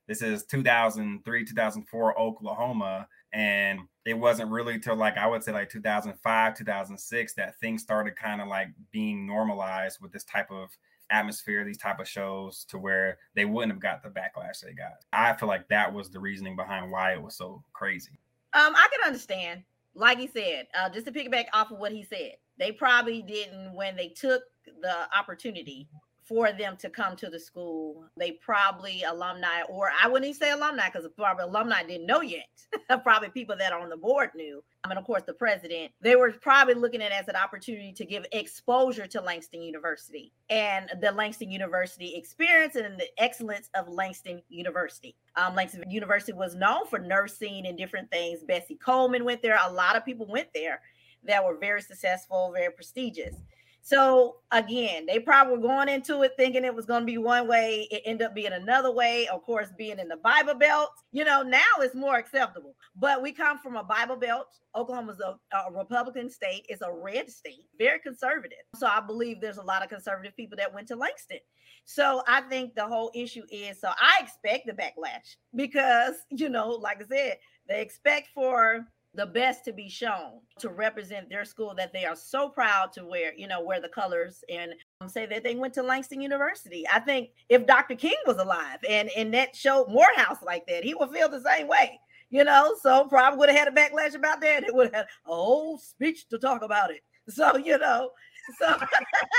This 0.08 0.22
is 0.22 0.44
2003, 0.46 1.46
2004 1.46 2.20
Oklahoma. 2.20 3.08
And 3.34 3.79
it 4.05 4.13
wasn't 4.13 4.51
really 4.51 4.79
till 4.79 4.96
like 4.96 5.17
I 5.17 5.27
would 5.27 5.44
say 5.44 5.51
like 5.51 5.70
2005, 5.70 6.55
2006 6.55 7.34
that 7.34 7.60
things 7.60 7.82
started 7.82 8.15
kind 8.15 8.41
of 8.41 8.48
like 8.48 8.70
being 8.91 9.25
normalized 9.25 10.00
with 10.01 10.12
this 10.12 10.24
type 10.24 10.51
of 10.51 10.70
atmosphere, 11.10 11.63
these 11.63 11.77
type 11.77 12.00
of 12.00 12.08
shows 12.08 12.65
to 12.70 12.77
where 12.77 13.17
they 13.36 13.46
wouldn't 13.46 13.74
have 13.74 13.82
got 13.82 14.03
the 14.03 14.10
backlash 14.10 14.62
they 14.62 14.74
got. 14.74 15.03
I 15.12 15.34
feel 15.34 15.48
like 15.48 15.67
that 15.70 15.91
was 15.91 16.10
the 16.10 16.20
reasoning 16.20 16.55
behind 16.55 16.91
why 16.91 17.13
it 17.13 17.22
was 17.22 17.36
so 17.36 17.63
crazy. 17.74 18.20
Um, 18.53 18.74
I 18.75 18.88
can 18.91 19.08
understand. 19.08 19.63
Like 19.96 20.17
he 20.17 20.27
said, 20.27 20.67
uh, 20.77 20.89
just 20.89 21.05
to 21.05 21.12
piggyback 21.12 21.46
off 21.53 21.72
of 21.72 21.79
what 21.79 21.91
he 21.91 22.03
said, 22.03 22.34
they 22.58 22.72
probably 22.72 23.22
didn't 23.22 23.74
when 23.74 23.96
they 23.96 24.10
took 24.10 24.44
the 24.82 24.96
opportunity 25.17 25.88
for 26.27 26.51
them 26.51 26.75
to 26.77 26.89
come 26.89 27.15
to 27.15 27.29
the 27.29 27.39
school. 27.39 28.05
They 28.17 28.32
probably 28.32 29.03
alumni, 29.03 29.62
or 29.70 29.91
I 30.01 30.08
wouldn't 30.08 30.25
even 30.25 30.39
say 30.39 30.51
alumni 30.51 30.89
because 30.91 31.08
probably 31.15 31.44
alumni 31.44 31.84
didn't 31.84 32.08
know 32.08 32.22
yet. 32.22 32.48
probably 33.03 33.29
people 33.29 33.55
that 33.58 33.72
are 33.72 33.79
on 33.79 33.89
the 33.89 33.98
board 33.98 34.32
knew. 34.36 34.63
I 34.84 34.89
mean, 34.89 34.98
of 34.98 35.05
course, 35.05 35.24
the 35.25 35.34
president. 35.34 35.91
They 36.01 36.15
were 36.15 36.32
probably 36.32 36.74
looking 36.74 37.01
at 37.01 37.12
it 37.12 37.20
as 37.20 37.27
an 37.27 37.36
opportunity 37.36 37.94
to 37.94 38.05
give 38.05 38.25
exposure 38.32 39.08
to 39.08 39.22
Langston 39.22 39.62
University 39.62 40.32
and 40.50 40.89
the 41.00 41.12
Langston 41.12 41.51
University 41.51 42.15
experience 42.15 42.75
and 42.75 43.00
the 43.00 43.08
excellence 43.17 43.70
of 43.75 43.88
Langston 43.88 44.41
University. 44.50 45.15
Um, 45.36 45.55
Langston 45.55 45.89
University 45.89 46.34
was 46.34 46.55
known 46.55 46.88
for 46.88 47.00
nursing 47.00 47.67
and 47.67 47.77
different 47.77 48.10
things. 48.10 48.44
Bessie 48.44 48.75
Coleman 48.75 49.25
went 49.25 49.41
there. 49.41 49.60
A 49.63 49.72
lot 49.72 49.96
of 49.96 50.05
people 50.05 50.25
went 50.27 50.50
there 50.53 50.82
that 51.24 51.44
were 51.44 51.58
very 51.58 51.82
successful, 51.82 52.51
very 52.55 52.72
prestigious. 52.72 53.36
So 53.85 54.37
again, 54.51 55.05
they 55.05 55.19
probably 55.19 55.57
were 55.57 55.61
going 55.61 55.89
into 55.89 56.23
it 56.23 56.31
thinking 56.37 56.65
it 56.65 56.73
was 56.73 56.87
going 56.87 57.01
to 57.01 57.05
be 57.05 57.19
one 57.19 57.47
way. 57.47 57.87
It 57.91 58.01
ended 58.03 58.25
up 58.25 58.33
being 58.33 58.51
another 58.51 58.91
way. 58.91 59.27
Of 59.27 59.43
course, 59.43 59.67
being 59.77 59.99
in 59.99 60.07
the 60.07 60.17
Bible 60.17 60.55
Belt, 60.55 60.89
you 61.11 61.23
know, 61.23 61.43
now 61.43 61.59
it's 61.77 61.93
more 61.93 62.15
acceptable. 62.15 62.75
But 62.95 63.21
we 63.21 63.31
come 63.31 63.59
from 63.59 63.75
a 63.75 63.83
Bible 63.83 64.15
Belt. 64.15 64.47
Oklahoma's 64.75 65.19
a, 65.19 65.37
a 65.55 65.71
Republican 65.71 66.31
state. 66.31 66.65
It's 66.67 66.81
a 66.81 66.91
red 66.91 67.29
state, 67.29 67.67
very 67.77 67.99
conservative. 67.99 68.57
So 68.73 68.87
I 68.87 69.01
believe 69.01 69.39
there's 69.39 69.59
a 69.59 69.63
lot 69.63 69.83
of 69.83 69.89
conservative 69.89 70.35
people 70.35 70.57
that 70.57 70.73
went 70.73 70.87
to 70.87 70.95
Langston. 70.95 71.37
So 71.83 72.23
I 72.27 72.41
think 72.41 72.73
the 72.73 72.87
whole 72.87 73.11
issue 73.13 73.43
is 73.51 73.79
so 73.79 73.89
I 73.89 74.19
expect 74.19 74.65
the 74.65 74.73
backlash 74.73 75.35
because, 75.53 76.15
you 76.31 76.49
know, 76.49 76.69
like 76.69 77.03
I 77.03 77.05
said, 77.05 77.37
they 77.69 77.81
expect 77.81 78.29
for 78.33 78.87
the 79.15 79.25
best 79.25 79.63
to 79.65 79.74
be 79.74 79.89
shown 79.89 80.39
to 80.60 80.69
represent 80.69 81.29
their 81.29 81.45
school 81.45 81.74
that 81.75 81.93
they 81.93 82.05
are 82.05 82.15
so 82.15 82.50
proud 82.50 82.91
to 82.93 83.05
wear, 83.05 83.34
you 83.36 83.48
know, 83.48 83.62
wear 83.62 83.79
the 83.81 83.89
colors 83.89 84.43
and 84.50 84.74
um, 85.01 85.10
say 85.10 85.25
that 85.25 85.43
they 85.43 85.55
went 85.55 85.74
to 85.74 85.84
Langston 85.84 86.22
University. 86.22 86.86
I 86.91 87.00
think 87.00 87.29
if 87.50 87.65
Dr. 87.65 87.95
King 87.95 88.15
was 88.25 88.38
alive 88.38 88.79
and 88.89 89.10
and 89.15 89.34
that 89.34 89.55
showed 89.55 89.89
Morehouse 89.89 90.43
like 90.43 90.65
that, 90.67 90.84
he 90.84 90.93
would 90.93 91.12
feel 91.12 91.29
the 91.29 91.41
same 91.41 91.67
way, 91.67 92.00
you 92.29 92.43
know. 92.43 92.75
So 92.81 93.05
probably 93.05 93.39
would 93.39 93.50
have 93.50 93.57
had 93.57 93.67
a 93.67 93.72
backlash 93.72 94.15
about 94.15 94.41
that. 94.41 94.63
It 94.63 94.75
would 94.75 94.88
have 94.88 94.95
had 94.95 95.05
a 95.05 95.34
whole 95.34 95.77
speech 95.77 96.27
to 96.29 96.38
talk 96.38 96.62
about 96.62 96.91
it. 96.91 97.01
So 97.29 97.57
you 97.57 97.77
know, 97.77 98.12
so 98.60 98.77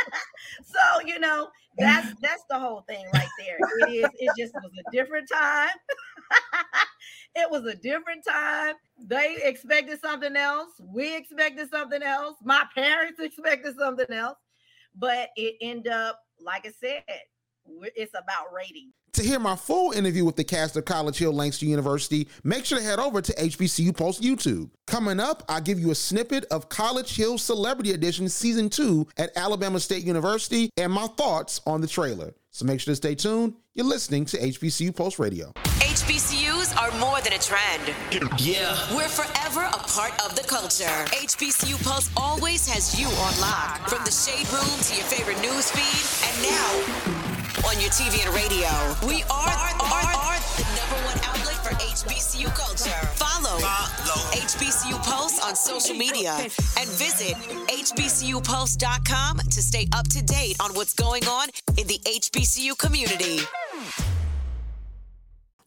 so 0.64 1.06
you 1.06 1.18
know 1.18 1.49
that's 1.78 2.14
that's 2.21 2.45
the 2.49 2.59
whole 2.59 2.83
thing 2.83 3.04
right 3.12 3.28
there. 3.38 3.59
It 3.88 3.92
is. 3.92 4.11
It 4.18 4.30
just 4.38 4.54
was 4.54 4.73
a 4.87 4.90
different 4.90 5.28
time. 5.33 5.71
it 7.37 7.50
was 7.50 7.66
a 7.66 7.76
different 7.76 8.25
time. 8.25 8.75
They 8.99 9.37
expected 9.43 10.00
something 10.00 10.35
else. 10.35 10.71
We 10.93 11.14
expected 11.16 11.69
something 11.71 12.02
else. 12.02 12.37
My 12.43 12.64
parents 12.75 13.21
expected 13.23 13.76
something 13.78 14.11
else. 14.11 14.38
But 14.99 15.28
it 15.37 15.57
ended 15.61 15.93
up, 15.93 16.21
like 16.40 16.66
I 16.66 16.73
said, 16.81 17.02
it's 17.95 18.14
about 18.14 18.52
rating. 18.55 18.93
To 19.12 19.23
hear 19.23 19.38
my 19.38 19.57
full 19.57 19.93
interview 19.93 20.25
with 20.25 20.37
the 20.37 20.45
cast 20.45 20.76
of 20.76 20.85
College 20.85 21.19
Hill 21.19 21.33
Langston 21.33 21.69
University, 21.69 22.28
make 22.45 22.64
sure 22.64 22.78
to 22.78 22.85
head 22.85 22.99
over 22.99 23.21
to 23.21 23.33
HBCU 23.35 23.95
Pulse 23.97 24.21
YouTube. 24.21 24.71
Coming 24.87 25.21
up, 25.21 25.43
I'll 25.49 25.61
give 25.61 25.78
you 25.78 25.90
a 25.90 25.95
snippet 25.95 26.45
of 26.47 26.69
College 26.69 27.14
Hill 27.14 27.37
Celebrity 27.38 27.93
Edition 27.93 28.28
Season 28.28 28.71
2 28.71 29.07
at 29.19 29.31
Alabama 29.37 29.81
State 29.81 30.05
University 30.05 30.71
and 30.76 30.93
my 30.93 31.07
thoughts 31.09 31.61
on 31.66 31.81
the 31.81 31.87
trailer. 31.87 32.35
So 32.50 32.64
make 32.64 32.81
sure 32.81 32.93
to 32.93 32.97
stay 32.97 33.14
tuned. 33.14 33.55
You're 33.75 33.87
listening 33.87 34.25
to 34.26 34.38
HBCU 34.38 34.97
Pulse 34.97 35.19
Radio. 35.19 35.52
HBCUs 36.96 37.02
are 37.02 37.10
more 37.10 37.20
than 37.20 37.32
a 37.32 37.38
trend. 37.38 37.94
Yeah. 38.40 38.76
We're 38.94 39.08
forever 39.08 39.60
a 39.60 39.78
part 39.78 40.12
of 40.24 40.34
the 40.36 40.42
culture. 40.42 40.84
HBCU 41.12 41.82
Pulse 41.84 42.10
always 42.16 42.68
has 42.68 42.98
you 42.98 43.06
on 43.06 43.40
lock. 43.40 43.88
From 43.88 44.04
the 44.04 44.10
shade 44.10 44.48
room 44.52 44.80
to 44.82 44.94
your 44.94 45.04
favorite 45.04 45.40
news 45.40 45.70
feed, 45.70 46.28
and 46.28 46.36
now 46.42 47.68
on 47.68 47.80
your 47.80 47.90
TV 47.90 48.24
and 48.24 48.34
radio. 48.34 48.68
We 49.06 49.22
are, 49.24 49.48
are, 49.48 50.06
are 50.14 50.38
the 50.56 50.66
number 50.76 50.98
one 51.06 51.18
outlet 51.24 51.56
for 51.64 51.74
HBCU 51.74 52.54
culture. 52.54 53.06
Follow, 53.14 53.58
Follow. 53.58 54.30
HBCU 54.32 55.02
Pulse 55.02 55.40
on 55.44 55.56
social 55.56 55.96
media 55.96 56.32
and 56.32 56.88
visit 56.90 57.34
HBCUPulse.com 57.68 59.38
to 59.38 59.62
stay 59.62 59.88
up 59.92 60.08
to 60.08 60.22
date 60.22 60.56
on 60.60 60.74
what's 60.74 60.94
going 60.94 61.26
on 61.26 61.48
in 61.76 61.86
the 61.86 61.98
HBCU 62.04 62.76
community. 62.78 63.40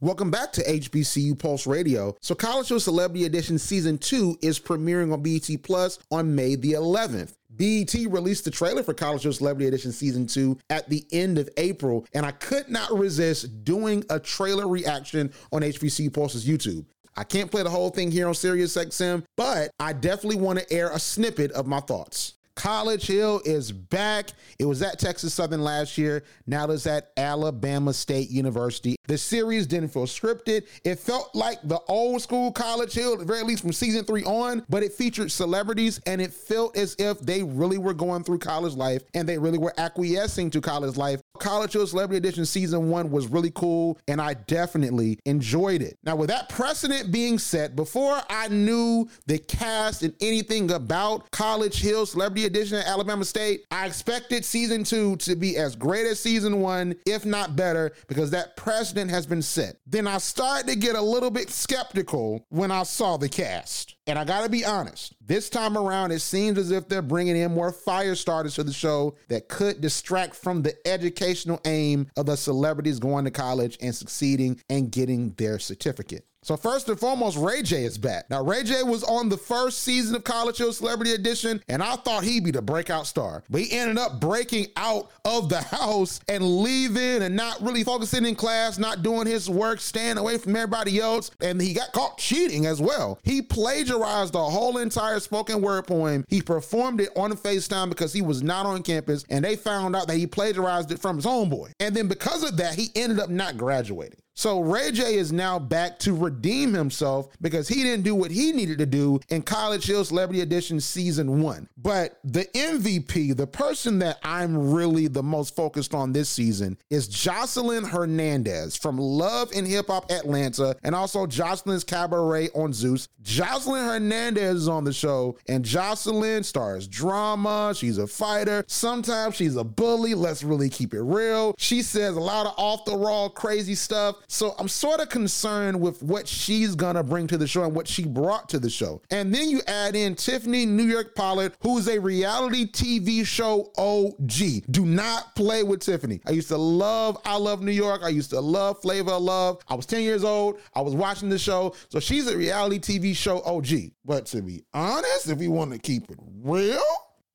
Welcome 0.01 0.31
back 0.31 0.53
to 0.53 0.63
HBCU 0.63 1.37
Pulse 1.37 1.67
Radio. 1.67 2.15
So, 2.21 2.33
College 2.33 2.69
Hill 2.69 2.79
Celebrity 2.79 3.25
Edition 3.25 3.59
Season 3.59 3.97
2 3.97 4.37
is 4.41 4.57
premiering 4.57 5.11
on 5.11 5.21
BET 5.21 5.61
Plus 5.61 5.99
on 6.09 6.33
May 6.33 6.55
the 6.55 6.71
11th. 6.71 7.33
BET 7.49 7.93
released 8.09 8.45
the 8.45 8.51
trailer 8.51 8.81
for 8.81 8.93
College 8.93 9.23
Hill 9.23 9.33
Celebrity 9.33 9.67
Edition 9.67 9.91
Season 9.91 10.25
2 10.25 10.57
at 10.69 10.87
the 10.89 11.05
end 11.11 11.37
of 11.37 11.49
April, 11.57 12.05
and 12.13 12.25
I 12.25 12.31
could 12.31 12.69
not 12.69 12.97
resist 12.97 13.65
doing 13.65 14.05
a 14.09 14.21
trailer 14.21 14.69
reaction 14.69 15.33
on 15.51 15.63
HBCU 15.63 16.13
Pulse's 16.13 16.47
YouTube. 16.47 16.85
I 17.17 17.25
can't 17.25 17.51
play 17.51 17.63
the 17.63 17.69
whole 17.69 17.89
thing 17.89 18.09
here 18.09 18.29
on 18.29 18.33
SiriusXM, 18.35 19.25
but 19.35 19.69
I 19.81 19.91
definitely 19.91 20.39
want 20.39 20.59
to 20.59 20.71
air 20.71 20.91
a 20.91 20.99
snippet 20.99 21.51
of 21.51 21.67
my 21.67 21.81
thoughts. 21.81 22.35
College 22.59 23.07
Hill 23.07 23.41
is 23.45 23.71
back. 23.71 24.31
It 24.59 24.65
was 24.65 24.81
at 24.81 24.99
Texas 24.99 25.33
Southern 25.33 25.61
last 25.61 25.97
year. 25.97 26.23
Now 26.45 26.69
it's 26.69 26.87
at 26.87 27.11
Alabama 27.15 27.93
State 27.93 28.29
University. 28.29 28.95
The 29.09 29.17
series 29.17 29.65
didn't 29.65 29.89
feel 29.89 30.05
scripted. 30.05 30.67
It 30.83 30.99
felt 30.99 31.33
like 31.33 31.57
the 31.63 31.79
old 31.87 32.21
school 32.21 32.51
College 32.51 32.93
Hill, 32.93 33.17
very 33.25 33.41
least 33.41 33.63
from 33.63 33.73
season 33.73 34.05
three 34.05 34.23
on, 34.23 34.63
but 34.69 34.83
it 34.83 34.93
featured 34.93 35.31
celebrities 35.31 35.99
and 36.05 36.21
it 36.21 36.31
felt 36.31 36.77
as 36.77 36.95
if 36.99 37.19
they 37.19 37.41
really 37.41 37.79
were 37.79 37.95
going 37.95 38.23
through 38.23 38.37
college 38.37 38.75
life 38.75 39.01
and 39.15 39.27
they 39.27 39.39
really 39.39 39.57
were 39.57 39.73
acquiescing 39.79 40.51
to 40.51 40.61
college 40.61 40.95
life. 40.95 41.21
College 41.39 41.73
Hill 41.73 41.87
Celebrity 41.87 42.17
Edition 42.17 42.45
season 42.45 42.91
one 42.91 43.09
was 43.09 43.25
really 43.25 43.49
cool 43.55 43.97
and 44.07 44.21
I 44.21 44.35
definitely 44.35 45.17
enjoyed 45.25 45.81
it. 45.81 45.97
Now, 46.03 46.15
with 46.15 46.29
that 46.29 46.49
precedent 46.49 47.11
being 47.11 47.39
set, 47.39 47.75
before 47.75 48.21
I 48.29 48.47
knew 48.49 49.09
the 49.25 49.39
cast 49.39 50.03
and 50.03 50.13
anything 50.21 50.69
about 50.69 51.31
College 51.31 51.81
Hill 51.81 52.05
Celebrity 52.05 52.45
Edition 52.45 52.77
at 52.77 52.85
Alabama 52.85 53.25
State, 53.25 53.65
I 53.71 53.87
expected 53.87 54.45
season 54.45 54.83
two 54.83 55.15
to 55.17 55.35
be 55.35 55.57
as 55.57 55.75
great 55.75 56.05
as 56.05 56.19
season 56.19 56.61
one, 56.61 56.93
if 57.07 57.25
not 57.25 57.55
better, 57.55 57.93
because 58.07 58.29
that 58.31 58.55
precedent 58.55 58.98
has 59.07 59.25
been 59.25 59.41
set. 59.41 59.77
Then 59.87 60.07
I 60.07 60.17
started 60.17 60.67
to 60.67 60.75
get 60.75 60.95
a 60.95 61.01
little 61.01 61.31
bit 61.31 61.49
skeptical 61.49 62.45
when 62.49 62.71
I 62.71 62.83
saw 62.83 63.15
the 63.15 63.29
cast. 63.29 63.95
And 64.07 64.17
I 64.17 64.25
gotta 64.25 64.49
be 64.49 64.65
honest, 64.65 65.15
this 65.21 65.49
time 65.49 65.77
around, 65.77 66.11
it 66.11 66.19
seems 66.19 66.57
as 66.57 66.71
if 66.71 66.89
they're 66.89 67.01
bringing 67.01 67.37
in 67.37 67.53
more 67.53 67.71
fire 67.71 68.15
starters 68.15 68.55
to 68.55 68.63
the 68.63 68.73
show 68.73 69.15
that 69.27 69.47
could 69.47 69.79
distract 69.79 70.35
from 70.35 70.63
the 70.63 70.75
educational 70.87 71.61
aim 71.65 72.07
of 72.17 72.25
the 72.25 72.35
celebrities 72.35 72.99
going 72.99 73.25
to 73.25 73.31
college 73.31 73.77
and 73.81 73.93
succeeding 73.93 74.59
and 74.69 74.91
getting 74.91 75.31
their 75.37 75.59
certificate. 75.59 76.25
So 76.41 76.55
first 76.55 76.87
and 76.87 76.97
foremost, 76.97 77.37
Ray 77.37 77.61
J 77.61 77.83
is 77.83 77.97
back. 77.97 78.29
Now, 78.29 78.41
Ray 78.41 78.63
J 78.63 78.83
was 78.83 79.03
on 79.03 79.27
the 79.27 79.37
first 79.37 79.79
season 79.79 80.15
of 80.15 80.23
College 80.23 80.57
Hill 80.57 80.71
Celebrity 80.71 81.11
Edition, 81.11 81.61
and 81.67 81.83
I 81.83 81.97
thought 81.97 82.23
he'd 82.23 82.45
be 82.45 82.51
the 82.51 82.61
breakout 82.61 83.07
star. 83.07 83.43
But 83.49 83.61
he 83.61 83.77
ended 83.77 83.97
up 83.97 84.21
breaking 84.21 84.67
out 84.77 85.11
of 85.25 85.49
the 85.49 85.61
house 85.61 86.21
and 86.29 86.61
leaving 86.61 87.23
and 87.23 87.35
not 87.35 87.61
really 87.61 87.83
focusing 87.83 88.25
in 88.25 88.35
class, 88.35 88.77
not 88.77 89.03
doing 89.03 89.27
his 89.27 89.49
work, 89.49 89.81
staying 89.81 90.17
away 90.17 90.37
from 90.37 90.55
everybody 90.55 90.99
else. 91.01 91.29
And 91.41 91.61
he 91.61 91.73
got 91.73 91.91
caught 91.91 92.17
cheating 92.17 92.65
as 92.65 92.79
well. 92.79 93.19
He 93.23 93.41
plagiarized 93.41 94.33
the 94.33 94.39
whole 94.39 94.77
entire 94.77 95.19
spoken 95.19 95.61
word 95.61 95.87
poem. 95.87 96.23
He 96.29 96.41
performed 96.41 97.01
it 97.01 97.09
on 97.17 97.33
FaceTime 97.33 97.89
because 97.89 98.13
he 98.13 98.21
was 98.21 98.41
not 98.41 98.65
on 98.65 98.81
campus, 98.81 99.25
and 99.29 99.43
they 99.43 99.57
found 99.57 99.93
out 99.93 100.07
that 100.07 100.15
he 100.15 100.25
plagiarized 100.25 100.91
it 100.91 100.99
from 100.99 101.17
his 101.17 101.25
homeboy. 101.25 101.73
And 101.81 101.93
then 101.93 102.07
because 102.07 102.43
of 102.43 102.55
that, 102.57 102.75
he 102.75 102.91
ended 102.95 103.19
up 103.19 103.29
not 103.29 103.57
graduating. 103.57 104.19
So 104.39 104.61
Ray 104.61 104.91
J 104.91 105.15
is 105.15 105.33
now 105.33 105.59
back 105.59 105.99
to 105.99 106.15
redeem 106.15 106.71
himself 106.73 107.27
because 107.41 107.67
he 107.67 107.83
didn't 107.83 108.05
do 108.05 108.15
what 108.15 108.31
he 108.31 108.53
needed 108.53 108.77
to 108.77 108.85
do 108.85 109.19
in 109.27 109.41
College 109.41 109.85
Hill 109.85 110.05
Celebrity 110.05 110.39
Edition 110.39 110.79
season 110.79 111.41
one. 111.41 111.67
But 111.77 112.19
the 112.23 112.45
MVP, 112.55 113.35
the 113.35 113.45
person 113.45 113.99
that 113.99 114.17
I'm 114.23 114.71
really 114.71 115.07
the 115.07 115.21
most 115.21 115.57
focused 115.57 115.93
on 115.93 116.13
this 116.13 116.29
season, 116.29 116.77
is 116.89 117.09
Joseline 117.09 117.85
Hernandez 117.85 118.77
from 118.77 118.97
Love 118.97 119.51
and 119.53 119.67
Hip 119.67 119.87
Hop 119.87 120.09
Atlanta 120.09 120.73
and 120.83 120.95
also 120.95 121.25
Joseline's 121.25 121.83
Cabaret 121.83 122.47
on 122.55 122.71
Zeus. 122.71 123.09
Joseline 123.21 123.87
Hernandez 123.87 124.55
is 124.55 124.67
on 124.69 124.85
the 124.85 124.93
show, 124.93 125.37
and 125.49 125.65
Joseline 125.65 126.45
stars 126.45 126.87
drama. 126.87 127.73
She's 127.75 127.97
a 127.97 128.07
fighter. 128.07 128.63
Sometimes 128.67 129.35
she's 129.35 129.57
a 129.57 129.65
bully. 129.65 130.13
Let's 130.13 130.45
really 130.45 130.69
keep 130.69 130.93
it 130.93 131.01
real. 131.01 131.55
She 131.57 131.81
says 131.81 132.15
a 132.15 132.21
lot 132.21 132.45
of 132.45 132.53
off 132.55 132.85
the 132.85 132.95
wall, 132.95 133.29
crazy 133.29 133.75
stuff. 133.75 134.15
So 134.31 134.53
I'm 134.59 134.67
sort 134.67 134.99
of 134.99 135.09
concerned 135.09 135.81
with 135.81 136.03
what 136.03 136.27
she's 136.27 136.75
gonna 136.75 137.03
bring 137.03 137.25
to 137.27 137.37
the 137.37 137.47
show 137.47 137.63
and 137.63 137.75
what 137.75 137.87
she 137.87 138.05
brought 138.05 138.47
to 138.49 138.59
the 138.59 138.69
show. 138.69 139.01
And 139.09 139.33
then 139.33 139.49
you 139.49 139.61
add 139.67 139.95
in 139.95 140.13
Tiffany 140.13 140.67
New 140.67 140.83
York 140.83 141.15
Pollard, 141.15 141.53
who's 141.61 141.87
a 141.87 141.99
reality 141.99 142.65
TV 142.71 143.25
show 143.25 143.71
OG. 143.75 144.65
Do 144.69 144.85
not 144.85 145.35
play 145.35 145.63
with 145.63 145.79
Tiffany. 145.79 146.21
I 146.27 146.31
used 146.31 146.49
to 146.49 146.57
love 146.57 147.17
I 147.25 147.37
Love 147.37 147.63
New 147.63 147.71
York. 147.71 148.01
I 148.03 148.09
used 148.09 148.29
to 148.29 148.39
love 148.39 148.79
Flavor 148.83 149.13
of 149.13 149.23
Love. 149.23 149.63
I 149.67 149.73
was 149.73 149.87
10 149.87 150.03
years 150.03 150.23
old. 150.23 150.59
I 150.75 150.81
was 150.81 150.93
watching 150.93 151.29
the 151.29 151.39
show. 151.39 151.73
So 151.89 151.99
she's 151.99 152.27
a 152.27 152.37
reality 152.37 152.77
TV 152.77 153.15
show 153.15 153.41
OG. 153.41 153.91
But 154.05 154.27
to 154.27 154.43
be 154.43 154.63
honest, 154.75 155.29
if 155.29 155.39
we 155.39 155.47
want 155.47 155.71
to 155.71 155.79
keep 155.79 156.11
it 156.11 156.19
real, 156.43 156.79